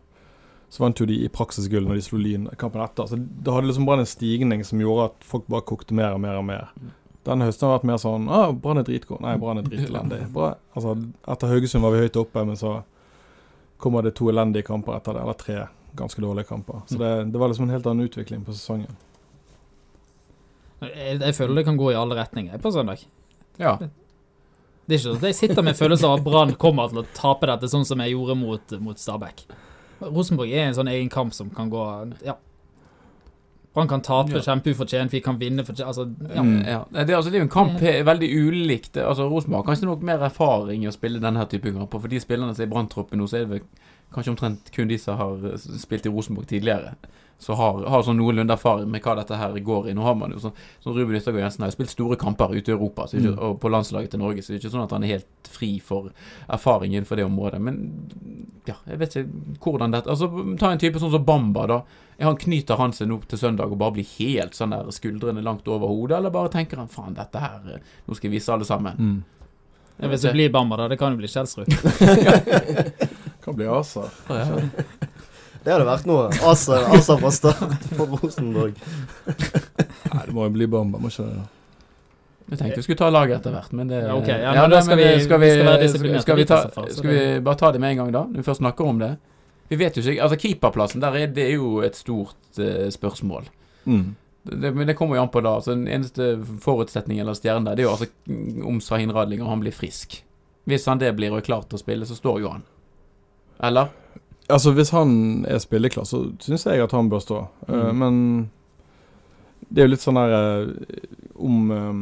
[0.70, 3.08] Så vant jo de i praksis gull når de slo Lyn kampen etter.
[3.10, 6.22] Så da hadde liksom Brann en stigning som gjorde at folk bare kokte mer og
[6.22, 6.70] mer og mer.
[6.78, 6.92] Mm.
[7.30, 9.20] Denne høsten har vært mer sånn ah, Brann er dritgod.
[9.26, 10.22] Nei, Brann er dritelendig.
[10.78, 10.94] Altså,
[11.26, 12.80] etter Haugesund var vi høyt oppe, men så
[13.82, 15.26] kommer det to elendige kamper etter det.
[15.26, 15.60] Eller tre
[15.98, 16.84] ganske dårlige kamper.
[16.88, 18.94] Så det, det var liksom en helt annen utvikling på sesongen.
[20.80, 23.02] Jeg, jeg føler det kan gå i alle retninger på søndag.
[23.60, 23.74] Ja.
[23.80, 27.08] Det er ikke sånn at jeg sitter med følelsen av at Brann kommer til å
[27.18, 29.44] tape dette, sånn som jeg gjorde mot, mot Stabæk.
[30.02, 31.84] Rosenborg er en sånn egen kamp som kan gå
[32.26, 32.36] Ja.
[33.74, 34.40] Brann kan tape Ja.
[34.42, 36.42] kjempeufortjent, vi kan vinne fortjent Altså, ja.
[36.42, 36.66] Mm.
[36.66, 38.98] Ja, det, altså, det er jo en kamp veldig ulikt.
[38.98, 42.00] Altså, Rosenborg har kanskje nok mer erfaring i å spille denne typen kamper.
[42.02, 43.62] For de spillerne som er i Branntroppen nå, så er det vel
[44.14, 46.96] kanskje omtrent kun de som har spilt i Rosenborg tidligere.
[47.40, 49.94] Så har, har sånn noenlunde erfaring med hva dette her går i.
[49.96, 50.52] Nå har man jo sånn,
[50.84, 53.40] sånn Ruben Yttergård Jensen har jo spilt store kamper ute i Europa så ikke, Mm.
[53.48, 55.80] og på landslaget til Norge, så det er ikke sånn at han er helt fri
[55.80, 56.10] for
[56.50, 57.62] erfaring innenfor det området.
[57.62, 57.80] Men
[58.68, 60.28] ja, jeg vet ikke hvordan dette Altså,
[60.60, 61.80] ta en type sånn som Bamba, da.
[62.20, 65.66] Han Knyter han seg nå til søndag og bare blir helt sånn der skuldrene langt
[65.72, 68.66] over hodet, eller bare tenker han faen, dette her eh, Nå skal jeg vise alle
[68.68, 69.00] sammen.
[69.00, 69.24] Mm.
[70.02, 70.88] Ja, Hvis det blir Bamba, da.
[70.92, 71.72] Det kan jo bli Kjelsrud.
[73.44, 74.12] Kan bli aser.
[75.64, 76.28] Det hadde vært noe.
[76.48, 78.78] Asa, Asa fra start for Rosenborg.
[80.14, 81.48] Nei, det må jo bli Bamba, må ikke det?
[82.50, 84.30] Jeg tenkte vi skulle ta laget etter hvert, men det Ja, ok.
[84.32, 86.62] Ja, men da skal vi- skal vi vi, skal vi, skal, vi ta,
[87.04, 88.24] vi bare ta det med en gang, da?
[88.32, 89.12] Når vi først snakker om det.
[89.70, 93.46] Vi vet jo ikke Altså, keeperplassen, der er det er jo et stort uh, spørsmål.
[93.86, 94.16] Mm.
[94.50, 95.54] Det, men det kommer jo an på da.
[95.60, 96.32] Altså, den eneste
[96.64, 100.24] forutsetningen eller stjernen der, det er jo altså om Sahin Radling og han blir frisk.
[100.66, 102.66] Hvis han det blir og er klar til å spille, så står jo han.
[103.62, 103.94] Eller?
[104.50, 107.42] Altså, hvis han er spilleklar, så syns jeg at han bør stå.
[107.68, 107.74] Mm.
[107.76, 108.16] Uh, men
[109.70, 111.02] det er jo litt sånn der eh,
[111.38, 111.98] om eh,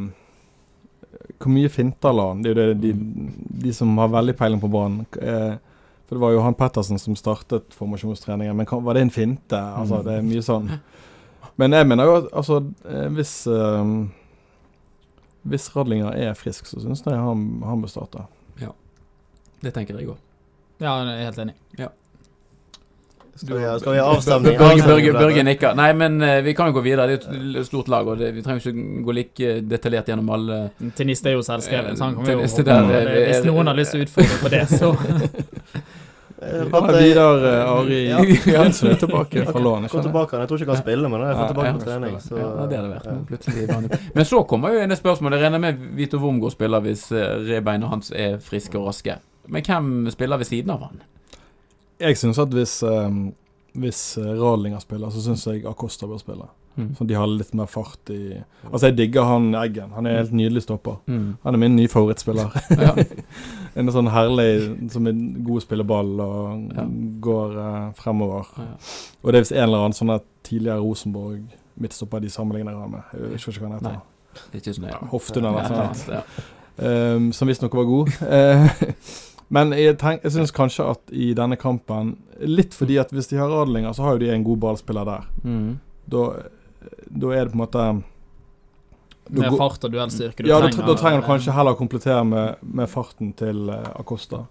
[1.38, 2.40] Hvor mye finter la han?
[2.42, 2.92] Det er jo det de,
[3.66, 5.02] de som har veldig peiling på banen.
[5.20, 5.58] Uh,
[6.08, 9.58] for det var jo han Pettersen som startet formasjonstreningen, men kan, var det en finte?
[9.60, 10.06] Altså, Mm.
[10.06, 10.70] det er mye sånn.
[11.60, 13.84] Men jeg mener jo at altså, eh, hvis uh,
[15.48, 18.24] Hvis Radlinger er frisk, så syns jeg han, han bør starte.
[18.60, 18.72] Ja.
[19.60, 20.16] Det tenker jeg òg.
[20.80, 21.54] Ja, jeg er helt enig.
[21.76, 21.86] Vi,
[23.38, 23.58] skal
[23.94, 24.58] vi ha avstemning?
[24.58, 25.12] Børge, Børge.
[25.16, 25.76] Børge nikker.
[25.78, 27.06] Nei, men eh, vi kan jo gå videre.
[27.10, 30.58] Det er et stort lag, og det, vi trenger ikke gå like detaljert gjennom alle
[30.98, 33.06] Til er jo selvskrevet, så han kan jo Til der, på det.
[33.14, 34.92] eh, Hvis noen har lyst til å utfordre på det, så
[36.42, 38.18] Eh, Ja, Vidar eh, Ari Ja.
[38.46, 39.82] Jensen er tilbake fra lån.
[39.82, 39.90] Jeg.
[39.90, 42.20] tror ikke jeg kan spille, men jeg fått tilbake på trening.
[42.22, 44.10] Så, ja, det hadde vært plutselig.
[44.14, 45.34] Men så kommer jo en spørsmål.
[45.34, 49.18] Jeg regner med Vito Wormgård spiller hvis eh, rebeina hans er friske og raske.
[49.48, 51.02] Men hvem spiller ved siden av han?
[52.00, 53.18] Jeg syns at hvis, eh,
[53.78, 56.48] hvis eh, Radlinger spiller, så syns jeg Acosta bør spille.
[56.78, 56.92] Mm.
[56.94, 58.36] Så de har litt mer fart i
[58.68, 59.90] Altså, jeg digger han Eggen.
[59.96, 61.00] Han er helt nydelig stopper.
[61.10, 61.32] Mm.
[61.42, 62.54] Han er min nye favorittspiller.
[62.78, 62.92] Ja.
[63.78, 66.84] en sånn herlig som er god å spille ball og Ja.
[67.26, 68.52] går eh, fremover.
[68.58, 68.68] Ja.
[69.22, 71.42] Og det er visst en eller annen sånn at tidligere Rosenborg
[71.78, 73.10] midtstopper de sammenligner han med.
[73.14, 74.86] Jeg husker ikke hva han heter.
[74.86, 76.46] Er Hoftun eller noe sånt.
[76.78, 78.10] Um, som visstnok var god.
[79.48, 83.26] Eh, men jeg, tenk, jeg syns kanskje at i denne kampen Litt fordi at hvis
[83.32, 85.24] de har Radlinger, så har jo de en god ballspiller der.
[85.42, 85.78] Mm.
[86.06, 86.24] Da,
[87.10, 87.86] da er det på en måte
[89.28, 90.86] da med fart og duellstyrke du Ja, da, trenger.
[90.86, 94.44] da trenger du kanskje heller komplettere med, med farten til eh, Acosta.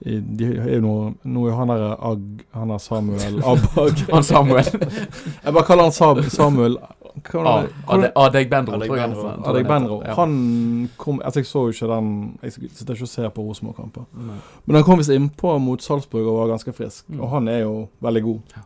[0.00, 4.26] I, de er jo noe, nå er han der Ag, han er Samuel Abag Han
[4.26, 4.66] Samuel.
[5.44, 6.76] Jeg bare kaller han Sab, Samuel
[8.16, 9.66] Adeg Bendro, tror jeg.
[9.66, 9.98] Benro.
[10.18, 12.10] Han kom Altså, jeg så jo ikke den
[12.42, 14.06] Jeg sitter ikke og ser på Rosenborg-kamper.
[14.64, 17.08] Men han kom visst innpå mot Salzburg og var ganske frisk.
[17.08, 17.20] Mm.
[17.20, 18.58] Og han er jo veldig god.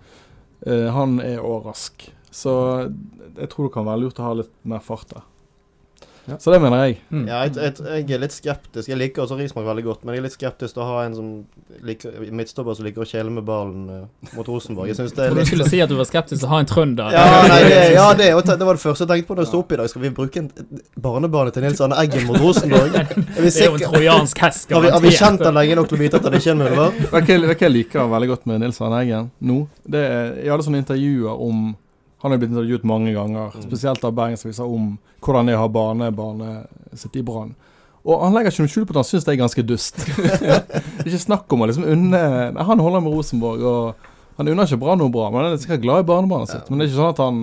[0.67, 2.11] Uh, han er òg rask.
[2.31, 2.53] Så
[3.37, 5.27] jeg tror det kan være lurt å ha litt mer fart der.
[6.29, 6.37] Ja.
[6.39, 6.99] Så det mener jeg.
[7.11, 7.25] Mm.
[7.29, 7.75] Ja, jeg, jeg,
[8.09, 8.89] jeg er litt skeptisk.
[8.91, 11.17] Jeg liker også Rismark veldig godt, men jeg er litt skeptisk til å ha en
[11.17, 11.31] som
[11.87, 14.91] liker, midtstopper som liker å kjele med ballen uh, mot Rosenborg.
[14.93, 15.49] Jeg synes det er litt...
[15.49, 17.17] du skulle si at du var skeptisk til å ha en trønder.
[17.17, 19.53] ja, nei, det, ja det, og det var det første jeg tenkte på da jeg
[19.53, 19.93] sto opp i dag.
[19.93, 20.51] Skal vi bruke en
[21.09, 22.97] barnebane til Nils Arne Eggen mot Rosenborg?
[23.01, 24.71] Er vi Det er jo en trojansk hest.
[24.75, 26.57] Har vi, har vi kjent han lenge nok til å vite at han ikke er
[26.57, 26.67] en
[27.31, 29.63] jeg- hva jeg liker veldig godt med Nils Arne Eggen nå?
[29.89, 31.71] Det er, jeg hadde sånne intervjuer om
[32.23, 33.63] Han har blitt intervjuet mange ganger, Mm.
[33.65, 36.67] spesielt av Bergensavisa, om hvordan det er å ha barnebarnet
[36.99, 37.55] sitt i Brann.
[38.05, 39.97] Og han legger ikke noe skjul på at han syns det er ganske dust.
[40.17, 42.21] det er ikke snakk om å liksom unne
[42.55, 43.95] Nei, Han holder med Rosenborg, og
[44.39, 46.65] han unner ikke Brann noe bra, men han er sikkert glad i barnebarnet sitt.
[46.65, 46.71] Ja.
[46.71, 47.41] Men det er ikke sånn at han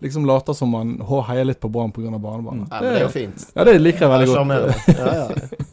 [0.00, 0.92] liksom later som han
[1.26, 2.10] heier litt på Brann pga.
[2.18, 2.68] barnebarnet.
[2.70, 3.46] Nei, men det er jo fint.
[3.56, 4.38] Ja, det liker jeg veldig godt.
[4.38, 4.74] sjarmerende.
[4.98, 5.64] Ja, ja.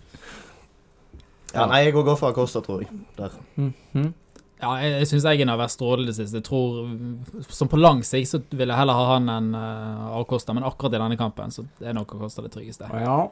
[1.55, 2.89] ja, nei, jeg går går for Acosta, tror jeg.
[3.17, 3.29] Der.
[3.57, 4.13] Mhm.
[4.61, 6.35] Ja, jeg, jeg syns Eggen har vært strålende sist.
[6.35, 6.85] Jeg tror
[7.51, 10.95] Som på lang sikt så vil jeg heller ha han enn uh, Acosta, men akkurat
[10.95, 12.87] i denne kampen så er nok Acosta det tryggeste.
[13.03, 13.25] Ja,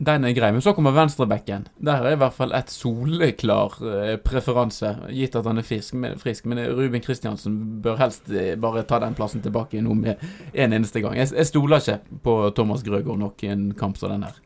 [0.00, 0.48] den er grei.
[0.52, 1.66] Men så kommer venstrebekken.
[1.84, 5.96] Der er i hvert fall et soleklar eh, preferanse, gitt at han er frisk.
[6.00, 10.22] Men, frisk, men Ruben Kristiansen bør helst eh, bare ta den plassen tilbake nå med
[10.54, 11.18] en eneste gang.
[11.20, 14.40] Jeg, jeg stoler ikke på Thomas Grøgaard nok i en kamp som den her.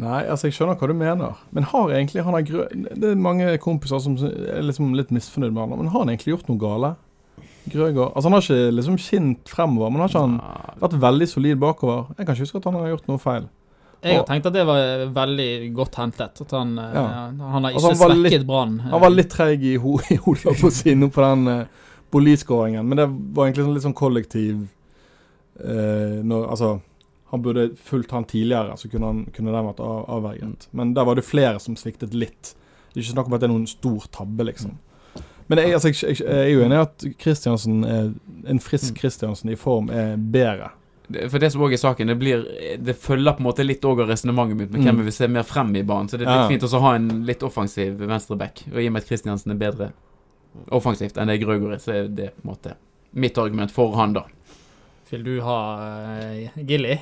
[0.00, 1.40] Nei, altså jeg skjønner hva du mener.
[1.52, 2.64] Men har egentlig han har grø...
[2.72, 5.74] Det er mange kompiser som er liksom litt misfornøyd med han.
[5.82, 6.94] Men har han egentlig gjort noe gale?
[7.70, 10.36] Grøgaard Altså Han har ikke liksom skint fremover, men har ikke han
[10.80, 12.06] vært veldig solid bakover?
[12.16, 13.48] Jeg kan ikke huske at han har gjort noe feil.
[14.00, 16.40] Jeg har tenkt at det var veldig godt hentet.
[16.40, 17.02] At han, eh, Ja.
[17.28, 18.78] han har ikke Altså, han svekket Brann.
[18.80, 22.82] Han var litt treig i ho- i hodet på å si nå på den uh,
[22.82, 24.56] men det var egentlig sånn litt sånn kollektiv
[25.62, 26.80] uh, når, Altså
[27.30, 30.68] han burde fulgt han tidligere, så kunne, han, kunne den vært av, avverget.
[30.72, 32.54] Men der var det flere som sviktet litt.
[32.90, 34.72] Det er ikke snakk om at det er noen stor tabbe, liksom.
[35.50, 37.80] Men jeg, altså, jeg, jeg, jeg er jo enig i at Kristiansen
[38.50, 40.72] en frisk Kristiansen i form er bedre.
[41.30, 42.44] For det som òg er saken, det blir
[42.78, 45.00] Det følger på en måte litt òg av resonnementet mitt med hvem Mm.
[45.00, 46.06] vi vil se mer frem i banen.
[46.08, 46.46] Så det er Ja.
[46.48, 48.62] litt fint å ha en litt offensiv venstreback.
[48.72, 49.92] Og i og med at Kristiansen er bedre
[50.70, 52.74] offensivt enn det Grøgaard er, så er det på en måte
[53.12, 54.22] mitt argument for han, da.
[55.10, 56.98] Vil du ha uh, Gilly?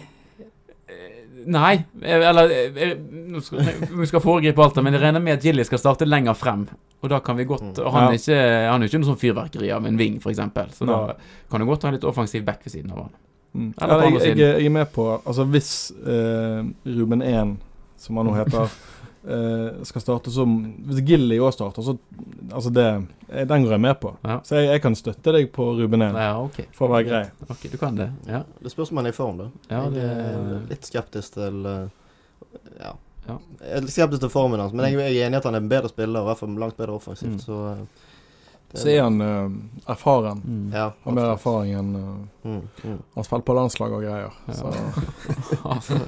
[1.38, 5.44] Eh, Nei, eh, eller eh, nå skal, Vi foregripe alt, men jeg regner med at
[5.44, 6.66] Gilly skal starte lenger frem.
[7.02, 7.86] Og da kan vi godt Mm.
[7.86, 10.40] og Han er ikke Han er ikke noe sånn fyrverkeri av en ving, f.eks.
[10.78, 11.14] Så da
[11.50, 13.10] kan du godt ha en litt offensiv back ved siden av han.
[13.54, 13.74] Mm.
[13.80, 17.56] Eller jeg, jeg, jeg er med på Altså hvis eh, Ruben 1,
[17.96, 18.68] som han nå heter eh,
[19.84, 20.54] skal starte som
[20.88, 21.98] Hvis Gilly òg starter, så
[22.54, 22.86] Altså, det
[23.28, 24.14] eh, Den går jeg med på.
[24.22, 24.40] Ja.
[24.44, 26.68] Så jeg, jeg kan støtte deg på Ruben 1, ja, okay.
[26.76, 27.24] for å være grei.
[27.48, 28.08] Ok, Du kan det?
[28.28, 28.42] Ja.
[28.62, 29.50] Det spørs om han er i form, da.
[29.68, 31.86] Ja, jeg er litt skeptisk til eh,
[32.80, 32.94] ja.
[33.28, 33.36] Ja.
[33.60, 35.58] Jeg er litt skeptisk til formen hans, men jeg, jeg er enig i at han
[35.58, 37.36] er en bedre spiller, i hvert fall langt bedre offensivt.
[37.36, 37.42] Mm.
[37.44, 38.06] Så eh,
[38.68, 39.52] det Så er han uh,
[39.88, 40.42] erfaren.
[40.44, 40.64] Mm.
[40.76, 42.16] Ja, Har mer erfaring enn uh,
[42.48, 42.98] Mm, mm.
[43.14, 44.32] Han spiller på landslag og greier.
[44.48, 44.54] Ja.
[44.56, 44.72] Så
[45.74, 46.00] Altså.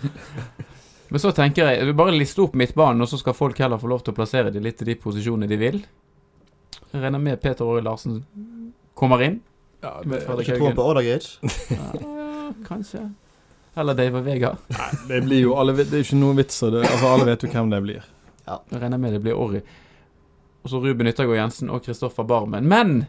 [1.10, 4.04] Men så tenker jeg bare liste opp midtbanen, og så skal folk heller få lov
[4.06, 5.80] til å plassere de litt i de posisjonene de vil.
[6.90, 8.20] Jeg regner med Peter Åre Larsen
[8.98, 9.40] kommer inn.
[9.82, 11.50] ja, det, Fredrik Ikke troen på Odagage?
[11.74, 13.08] Ja, kanskje.
[13.78, 14.54] Eller David Vega.
[14.74, 16.82] nei, det blir jo alle, Det er ikke noen vits i det.
[16.86, 18.08] Altså, alle vet jo hvem det blir.
[18.50, 19.60] Jeg regner med det blir Orri.
[20.62, 22.66] Og så Ruben Yttergård Jensen og Kristoffer Barmen.
[22.68, 23.06] Men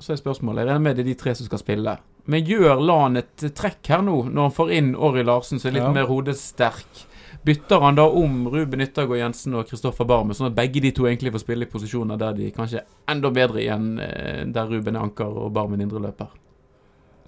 [0.00, 1.96] så er spørsmålet Jeg regner med det er de tre som skal spille.
[2.28, 5.78] Men gjør LAN et trekk her nå, når han får inn Åri Larsen, som er
[5.78, 5.92] litt Ja.
[5.96, 7.04] mer hodesterk?
[7.44, 11.04] Bytter han da om Ruben Yttergård Jensen og Kristoffer Barmen, sånn at begge de to
[11.08, 14.96] egentlig får spille i posisjoner der de kanskje er enda bedre igjen, eh, der Ruben
[14.96, 16.28] er anker og Barmen indreløper?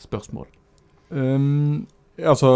[0.01, 0.47] Spørsmål.
[1.11, 1.87] Um,
[2.21, 2.47] altså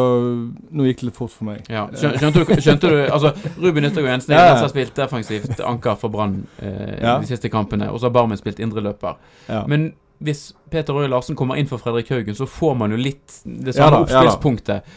[0.70, 1.64] Nå gikk det litt fort for meg.
[1.72, 6.12] Ja, Skjønte du, skjønte du Altså, Ruben Yttergård Jensen Ja, har spilt defensivt anker for
[6.14, 7.18] Brann eh, Ja.
[7.20, 9.16] de siste kampene, og så har Barmen spilt indreløper.
[9.48, 9.64] Ja.
[9.66, 13.40] Men hvis Peter Røe Larsen kommer inn for Fredrik Haugen, så får man jo litt
[13.44, 14.00] det samme ja da.
[14.06, 14.94] oppspillspunktet.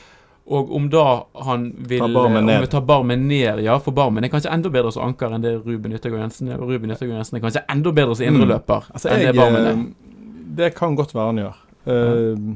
[0.48, 1.02] Og om da
[1.44, 2.62] han vil Ta Barmen ned.
[2.64, 5.52] vi tar Barmen ned, ja, for Barmen er kanskje enda bedre som anker enn det
[5.66, 6.62] Ruben Yttergård Jensen er.
[6.64, 9.66] Og Ruben Yttergård Jensen er kanskje enda bedre som indreløper Altså, enn jeg, det Barmen
[9.68, 9.74] er.
[9.74, 10.14] eh,
[10.62, 11.58] det kan godt være han gjør.
[11.88, 12.56] Eh,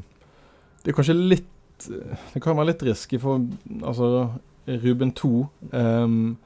[0.84, 1.48] Det er kanskje litt
[2.34, 3.42] Det kan være litt risky, for
[3.84, 4.30] altså
[4.86, 5.34] Ruben 2
[5.74, 6.38] ehm,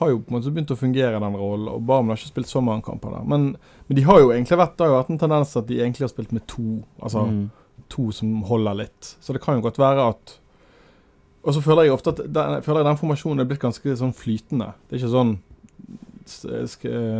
[0.00, 2.32] har jo på en måte begynt å fungere i den rollen, og Barmen har ikke
[2.32, 3.24] spilt så mange kamper der.
[3.28, 3.50] Men,
[3.88, 6.06] men de har jo egentlig vært, det har jo vært en tendens at de egentlig
[6.08, 6.82] har spilt med to.
[7.02, 7.50] Altså Mm.
[7.90, 9.16] to som holder litt.
[9.20, 10.36] Så det kan jo godt være at
[11.42, 14.12] Og så føler jeg ofte at den, jeg føler den formasjonen er blitt ganske sånn
[14.12, 14.74] flytende.
[14.90, 15.38] Det er ikke sånn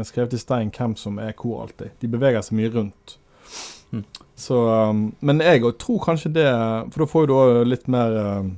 [0.04, 1.90] skrevet i stein hvem som er hvor alltid.
[2.00, 3.16] De beveger seg mye rundt.
[3.92, 4.04] Mm.
[4.38, 4.54] Så
[4.90, 6.44] um, Men jeg tror kanskje det
[6.92, 8.52] For da får du òg litt mer um,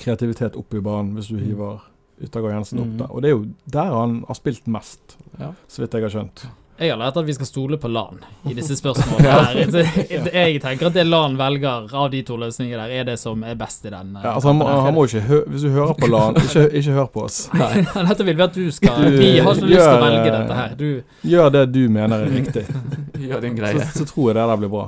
[0.00, 1.44] kreativitet opp i banen hvis du Mm.
[1.44, 1.80] hiver
[2.20, 2.96] Yttergård Jensen opp Mm.
[2.98, 3.10] der.
[3.10, 5.52] Og det er jo der han har spilt mest, Ja.
[5.68, 6.46] så vidt jeg har skjønt.
[6.80, 9.28] Jeg har lært at vi skal stole på LAN i disse spørsmålene.
[9.44, 10.30] her.
[10.32, 13.54] Jeg tenker at det LAN velger av de to løsningene der, er det som er
[13.54, 14.14] best i den.
[14.16, 16.62] eh, Ja, altså, han, må, han må ikke hø Hvis du hører på LAN, ikke,
[16.80, 17.50] ikke hør på oss.
[17.52, 20.24] Nei, Dette vil vi at du skal Du, Vi har ikke lyst til å velge
[20.24, 20.74] eh, dette her.
[20.80, 22.64] Du Gjør det du mener er riktig.
[23.28, 23.84] Gjør din greie.
[23.92, 24.86] så tror jeg det der blir bra.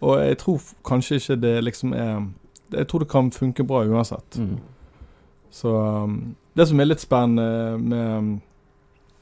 [0.00, 2.26] Og jeg tror kanskje ikke det liksom er
[2.72, 4.38] Jeg tror det kan funke bra uansett.
[4.40, 4.56] Mm.
[5.52, 8.30] Så um, Det som er litt spennende med um,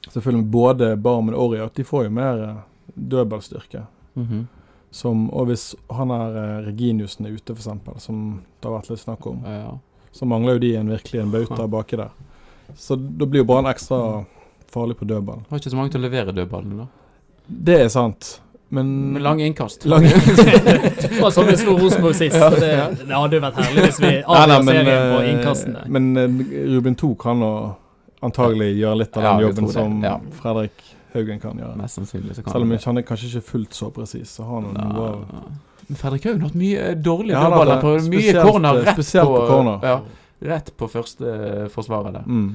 [0.09, 2.55] Selvfølgelig med både Barmen og Ori, at de får jo mer uh,
[2.95, 3.83] dødballstyrke.
[4.19, 4.47] Mhm.
[4.91, 7.69] Som, og hvis han er uh, Reginiussen er ute, f.eks.,
[8.07, 8.23] som
[8.57, 9.75] det har vært litt snakk om, Ja.
[10.17, 12.15] så mangler jo de en virkelig en bauta baki der.
[12.77, 14.25] Så da blir jo Brann ekstra
[14.73, 15.43] farlig på dødball.
[15.51, 16.89] Har ikke så mange til å levere dødballene, da.
[17.49, 19.85] Det er sant, men lang innkast.
[19.89, 22.37] Lange- Det var sånn vi slo Rosenborg sist.
[22.37, 22.51] Ja.
[22.53, 22.69] Det,
[23.09, 25.85] det hadde jo vært herlig hvis vi nei, serien på eh, innkastene.
[25.89, 26.37] Men eh,
[26.75, 27.53] Ruben 2 kan nå
[28.29, 30.15] antagelig gjøre litt av den ja, jobben som ja.
[30.43, 31.77] Fredrik Haugen kan gjøre.
[31.81, 34.61] Mest sannsynlig så kan Selv om han er kanskje ikke fullt så presis, så har
[34.61, 35.43] han noe av Ja.
[35.89, 39.33] Men Fredrik Haugen har hatt mye eh, dårlige Ja, dødballer på mye corner rett spesielt
[39.33, 39.87] på corner.
[39.89, 40.01] Ja,
[40.53, 41.37] rett på første
[41.73, 42.27] forsvaret der.
[42.29, 42.49] mm.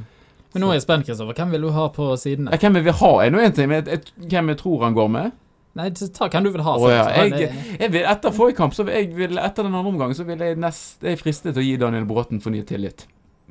[0.54, 1.34] Men nå er jeg spent, Kristoffer.
[1.34, 2.52] Hvem vil du ha på sidene?
[2.54, 3.88] Eh, Hvem jeg vil ha, er nå én ting, men
[4.30, 5.32] hvem jeg tror han går med?
[5.74, 6.74] Nei, ta hvem du vil ha.
[6.78, 7.06] Å, ja.
[7.26, 7.48] jeg,
[7.80, 10.42] jeg vil, etter forrige kamp, så vil jeg vil, etter den andre omgangen, så vil
[10.46, 13.08] jeg nest Jeg fristet å gi Daniel Bråten fornyet tillit.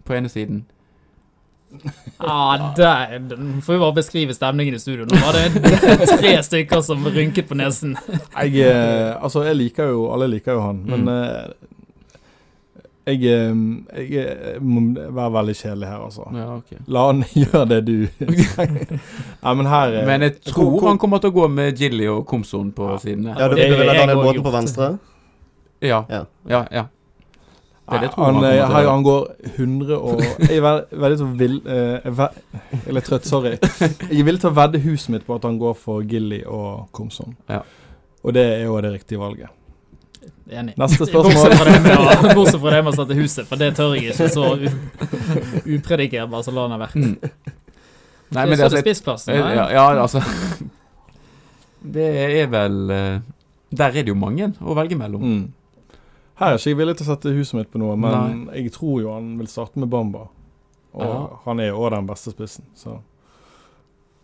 [0.07, 0.63] På ene siden.
[2.23, 3.17] Ah, der,
[3.65, 5.07] får vi bare beskrive stemningen i studio.
[5.09, 5.63] Nå var det
[6.13, 7.97] tre stykker som rynket på nesen.
[8.37, 11.71] Jeg eh, Altså, jeg liker jo Alle liker jo han, men Mm.
[13.03, 13.55] Jeg, eh,
[13.99, 16.27] jeg eh, må være veldig kjedelig her, altså.
[16.37, 16.79] Ja, okay.
[16.87, 17.97] La han gjøre det du
[19.43, 22.23] Nei, men her eh, Men jeg tror han kommer til å gå med Gilly og
[22.31, 23.35] Komson på sidene.
[23.35, 24.93] Ja, du, du vil ha jeg Daniel Båten på venstre?
[25.83, 26.05] Ja.
[26.07, 26.27] Ja.
[26.47, 26.85] Ja, ja.
[27.91, 29.25] Det det han, han eh, her, han går
[29.57, 33.57] 100 og Jeg er veld, veldig så vill jeg Jeg er litt trøtt, sorry.
[33.59, 36.87] Jeg er villig til å vedde huset mitt på at han går for Gilly og
[36.95, 37.35] Komson.
[37.51, 37.65] Ja.
[38.23, 39.51] Og det er jo det riktige valget.
[40.61, 40.75] Enig.
[40.81, 42.35] Neste spørsmål.
[42.37, 44.45] bortsett fra det med å sette huset, for det tør jeg ikke så
[45.77, 46.97] upredikerbar som LAN har vært.
[47.01, 47.17] Mm.
[48.33, 49.35] Nei, men så det, er altså, spissplassen.
[49.37, 50.23] ja, ja, ja, altså
[51.83, 52.07] Det
[52.41, 53.19] er vel eh,
[53.77, 55.23] Der er det jo mange å velge mellom.
[55.27, 55.43] Mm.
[56.41, 59.03] Her er ikke jeg villig til å sette huset mitt på noe, men jeg tror
[59.03, 60.27] jo han vil starte med Bamba.
[60.93, 61.19] Og Ja.
[61.45, 62.97] han er jo også den beste spissen, så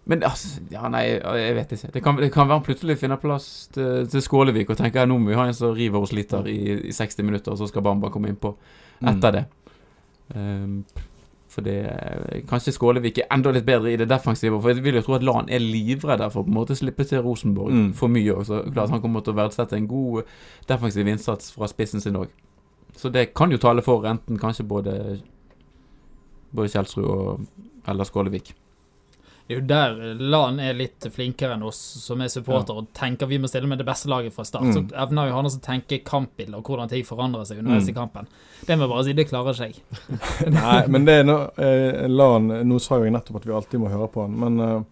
[0.08, 1.90] Men altså, ja, nei, jeg vet ikke.
[1.92, 5.18] Det kan, det kan være han plutselig finner plass til, til Skålevik og tenker nå
[5.20, 6.56] må vi ha en som river og sliter i,
[6.88, 8.54] i 60 minutter, og så skal Bamba komme innpå
[9.00, 9.08] Mm.
[9.12, 9.44] etter det.
[10.34, 10.84] Um,
[11.48, 11.76] For det
[12.50, 14.58] Kanskje Skålevik er enda litt bedre i det defensive.
[14.60, 17.04] For jeg vil jo tro at Lan er livredd for å på en måte slippe
[17.06, 17.92] til Rosenborg Mm.
[17.94, 18.34] for mye.
[18.34, 18.64] Også.
[18.72, 20.24] klart Han kommer til å verdsette en god
[20.68, 22.26] defensiv innsats fra spissen sin òg.
[22.96, 25.20] Så det kan jo tale for enten kanskje både
[26.54, 27.40] Både Kjelsrud og
[27.88, 28.54] eller Skålevik.
[29.48, 29.94] Det er jo der
[30.28, 33.80] LAN er litt flinkere enn oss som er supporter og tenker vi må stille med
[33.80, 34.66] det beste laget fra start.
[34.68, 34.74] Mm.
[34.76, 37.94] Så evner jo han å tenke kampbilde og hvordan ting forandrer seg underveis Mm.
[37.94, 38.28] i kampen.
[38.66, 39.78] Det må jeg bare si, det klarer seg.
[40.58, 43.80] Nei, men det er nå eh, Lan Nå sa jo jeg nettopp at vi alltid
[43.80, 44.82] må høre på han, men eh,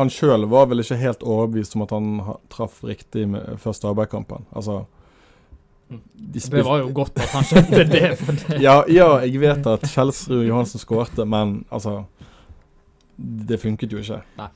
[0.00, 3.86] han sjøl var vel ikke helt overbevist om at han ha, traff riktig med første
[3.90, 4.46] arbeidskampen.
[4.50, 4.82] Altså
[5.90, 8.02] de Det var jo godt at han skjønte det.
[8.48, 8.60] Det.
[8.62, 12.04] ja, ja, jeg vet at Kjelsrud Johansen skårte, men altså
[13.20, 14.22] Det funket jo ikke.
[14.38, 14.48] Nei.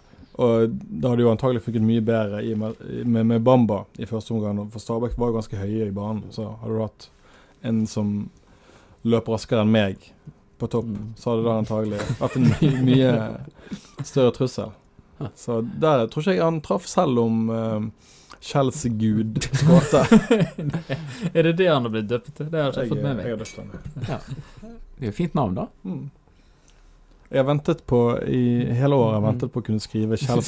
[0.43, 4.65] Og det hadde jo antagelig funket mye bedre i, med, med, Bamba i første omgang.
[4.73, 6.25] For Stabæk var jo ganske høye i banen.
[6.35, 7.11] Så hadde du hatt
[7.63, 8.15] en som
[9.07, 10.09] løp raskere enn meg
[10.59, 11.13] på topp, Mm.
[11.19, 14.75] så hadde det antagelig vært en mye, mye større trussel.
[15.39, 17.87] Så der tror ikke jeg han traff, selv om uh,
[18.41, 20.03] Chelsea-gud skårte.
[21.35, 22.51] er det det han har blitt døpt til?
[22.51, 23.27] Det har jeg ikke fått med meg.
[23.27, 24.75] Jeg har døpt den.
[24.95, 25.69] Det er jo fint navn, da.
[25.87, 26.11] Mm.
[27.33, 28.43] Jeg har ventet på i
[28.77, 30.43] hele året jeg har ventet på å kunne skrive Kjell.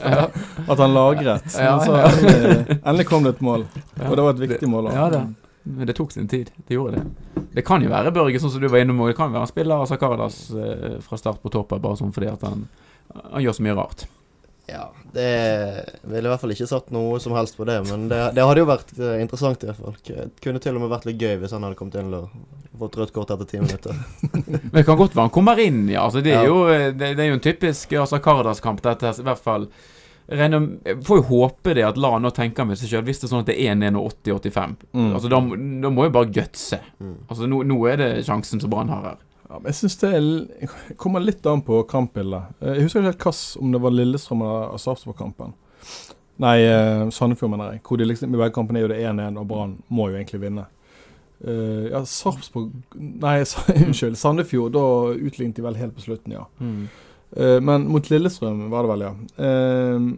[0.00, 0.26] Ja.
[0.64, 1.46] At han lagret.
[1.54, 2.02] Ja, ja.
[2.10, 3.66] endelig, endelig kom det et mål.
[4.08, 4.90] Og det var et viktig mål.
[4.90, 4.98] Også.
[4.98, 5.24] Ja, det.
[5.64, 6.50] Men det tok sin tid.
[6.66, 7.42] Det gjorde det.
[7.54, 9.84] Det kan jo være Børge, sånn som du var innom, det kan være han spiller
[9.84, 12.66] Asa Karadas eh, fra start på toppen, bare sånn fordi at han,
[13.14, 14.04] han gjør så mye rart.
[14.66, 15.26] Ja, det
[16.08, 18.62] ville i hvert fall ikke satt noe som helst på det, men det, det hadde
[18.62, 19.96] jo vært eh, interessant i hvert fall.
[20.06, 22.30] Det kunne til og med vært litt gøy hvis han hadde kommet inn og
[22.80, 23.98] fått rødt kort etter ti minutter.
[24.48, 26.06] Men det kan godt være han kommer inn, ja.
[26.06, 26.48] Altså, det, er Ja.
[26.48, 26.64] jo,
[26.96, 29.12] det, det er jo en typisk altså, Kardas-kamp, dette.
[29.20, 29.68] I hvert fall
[30.24, 30.64] jeg regner,
[31.04, 33.42] får jo håpe det at La nå tenker med seg sjøl, hvis det er sånn
[33.44, 34.76] at det er 1-1 og 80-85.
[34.96, 35.10] Mm.
[35.18, 35.40] Altså, da,
[35.84, 36.78] da må jo bare gutse.
[36.96, 37.18] Mm.
[37.28, 39.18] Altså, nå, nå er det sjansen som Brann har her.
[39.48, 42.54] Ja, men jeg syns det er, kommer litt an på kampbildet.
[42.60, 45.52] Eh, Jeg husker ikke helt hva om det var Lillestrøm eller Sarpsborg-kampen.
[46.42, 47.82] Nei, eh, Sandefjord, mener jeg.
[47.86, 50.40] Hvor de liksom, I begge kampene er jo det 1-1, og Brann må jo egentlig
[50.42, 50.66] vinne.
[51.44, 53.40] Uh, ja, Sarpsborg Nei,
[53.84, 54.16] unnskyld.
[54.16, 56.46] Sandefjord, da utlignet de vel helt på slutten, ja.
[57.36, 59.12] Eh, men mot Lillestrøm var det vel, ja.
[59.36, 60.08] Uh,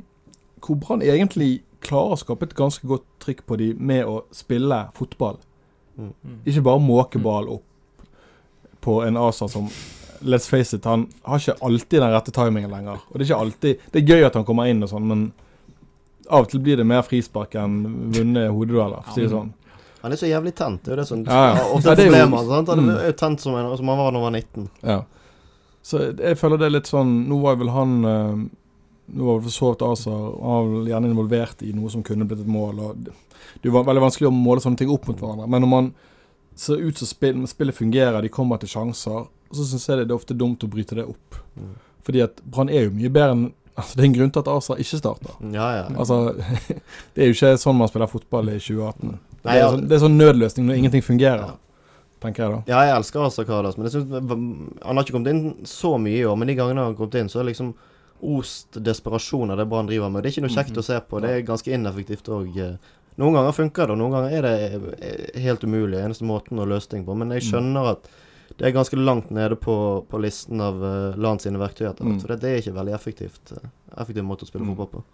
[0.62, 4.84] hvor Brann egentlig klarer å skape et ganske godt trykk på de med å spille
[4.96, 5.40] fotball.
[5.96, 6.12] Mm.
[6.46, 7.64] Ikke bare måke ball opp
[8.86, 9.66] på en Asa som
[10.24, 13.02] Let's face it, han har ikke alltid den rette timingen lenger.
[13.10, 15.26] Og det er ikke alltid Det er gøy at han kommer inn og sånn, men
[16.32, 17.74] av og til blir det mer frispark enn
[18.14, 19.50] vunne hodedueller, for å si det sånn.
[20.02, 21.66] Han er så jævlig tent, det er jo det som Ja, ja.
[21.76, 22.48] ofte er problemet.
[22.48, 22.68] sant?
[22.72, 22.90] Han Mm.
[22.96, 24.68] er jo tent som, en, som han var da han var 19.
[24.82, 24.98] Ja.
[25.82, 28.34] Så jeg føler det er litt sånn Nå var vel han eh,
[29.14, 32.02] Nå var vel for så vidt Asa Han var vel gjerne involvert i noe som
[32.02, 32.80] kunne blitt et mål.
[32.80, 33.12] Og det
[33.70, 35.46] er veldig vanskelig å måle sånne ting opp mot hverandre.
[35.46, 35.92] Men når man
[36.56, 40.16] ser ut som spill, spillet fungerer, de kommer til sjanser, så syns jeg det er
[40.16, 41.38] ofte dumt å bryte det opp.
[41.56, 41.74] Mm.
[42.06, 44.48] Fordi at Brann er jo mye bedre enn altså Det er en grunn til at
[44.48, 45.32] Asa ikke starter.
[45.52, 45.82] Ja, ja.
[46.00, 46.16] Altså,
[47.12, 49.18] det er jo ikke sånn man spiller fotball i 2018.
[49.42, 51.90] Det, er sånn, det er sånn nødløsning når ingenting fungerer, Ja.
[52.24, 52.60] tenker jeg da.
[52.72, 56.24] Ja, jeg elsker Asa Kardas, men synes, han har ikke kommet inn så mye i
[56.24, 56.38] år.
[56.40, 57.74] Men de gangene han har kommet inn, så er det liksom
[58.24, 60.24] ost desperasjon av det Brann driver med.
[60.24, 61.20] Det er ikke noe kjekt å se på.
[61.20, 62.56] Det er ganske ineffektivt òg.
[63.16, 64.54] Noen ganger funker det, og noen ganger er det
[65.00, 65.98] eh, helt umulig.
[66.04, 67.14] Eneste måten å løse ting på.
[67.16, 68.08] Men jeg skjønner at
[68.58, 69.74] det er ganske langt nede på,
[70.08, 72.04] på listen av uh, land sine verktøy etter.
[72.06, 72.18] Mm.
[72.22, 73.52] For det, det er ikke veldig effektivt.
[73.56, 73.68] eh,
[74.00, 74.74] effektiv måte å spille Mm.
[74.76, 75.04] fotball på.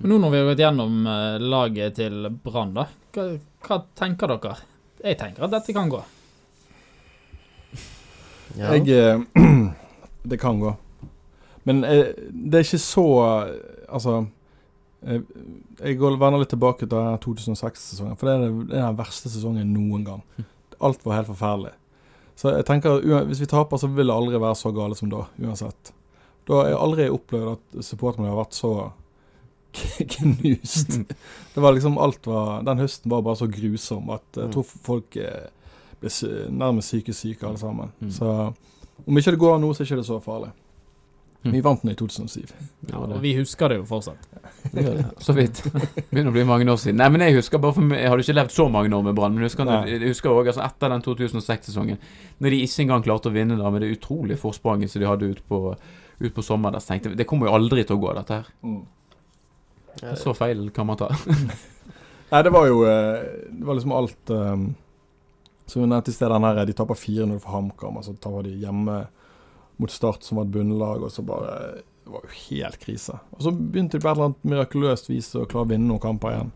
[0.00, 3.24] Men nå når vi har gått gjennom eh, laget til Brann, da, hva,
[3.66, 4.54] hva tenker dere?
[5.02, 6.00] Jeg tenker at dette kan gå.
[8.58, 8.74] Ja.
[8.74, 9.20] Jeg eh,
[10.30, 10.74] Det kan gå.
[11.64, 13.50] Men eh, det er ikke så eh,
[13.90, 14.28] Altså eh,
[15.00, 19.72] Jeg går vender litt tilbake til 2006-sesongen, for det er, det er den verste sesongen
[19.72, 20.24] noen gang.
[20.80, 21.72] Alt var helt forferdelig.
[22.40, 25.26] Så jeg tenker hvis vi taper, så vil det aldri være så gale som da,
[25.40, 25.92] uansett.
[26.48, 28.72] Da har jeg aldri opplevd at supporterne har vært så
[30.16, 30.96] knust.
[31.54, 35.18] Det var liksom alt var Den høsten var bare så grusom at jeg tror folk
[35.20, 35.46] eh,
[36.00, 36.10] ble
[36.50, 37.92] nærmest psykisk syke alle sammen.
[38.00, 38.10] Mm.
[38.16, 38.32] Så
[39.06, 40.50] om ikke det går nå, så er ikke det så farlig.
[41.42, 42.42] Vi vant den i 2007.
[42.90, 44.26] Ja, Og vi husker det jo fortsatt.
[44.76, 44.92] Ja.
[45.16, 45.62] Så vidt.
[46.10, 46.98] Begynner å bli mange år siden.
[47.00, 49.16] Nei, men jeg husker bare for meg, Jeg hadde ikke levd så mange år med
[49.16, 52.02] Brann, men jeg husker, jeg husker også, altså etter den 2006-sesongen,
[52.44, 55.30] når de ikke engang klarte å vinne da med det utrolige forspranget som de hadde
[55.32, 55.60] ut på,
[56.20, 58.42] ut på sommeren, der, så tenkte jeg det kommer jo aldri til å gå, dette
[58.42, 58.52] her.
[58.60, 58.82] Mm.
[60.20, 61.08] Så feil kan man ta.
[62.30, 64.68] Nei, det var jo eh, Det var liksom alt um,
[65.66, 68.46] Som vi nevnte i sted, den her De taper 4-0 for HamKam, altså så taper
[68.46, 69.00] de hjemme
[69.80, 73.18] mot Start, som var et bunnlag, og så bare Det var jo helt krise.
[73.36, 76.02] Og så begynte de på et eller annet mirakuløst vis å klare å vinne noen
[76.02, 76.50] kamper igjen.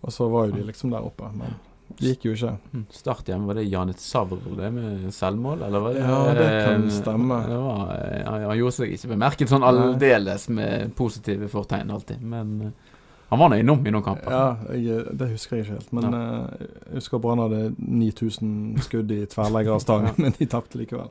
[0.00, 1.28] Og så var jo de liksom der oppe.
[1.34, 1.54] Men
[1.98, 2.56] Det gikk jo ikke.
[2.72, 2.82] Mm.
[2.90, 6.88] Start hjemme, var det Janet Savr det med selvmål, eller var det Ja, det kan
[6.88, 7.38] eh, stemme.
[7.46, 12.56] Det var, eh, han, gjorde seg ikke bemerket sånn aldeles med positive fortegn alltid, men
[12.66, 12.94] eh,
[13.28, 14.34] han var nå innom i noen kamper.
[14.34, 15.94] Ja, jeg, det husker jeg ikke helt.
[15.98, 16.20] Men ja.
[16.58, 20.14] jeg husker Brann hadde 9000 skudd i tverrlegger av stang, Ja.
[20.22, 21.10] men de tapte likevel.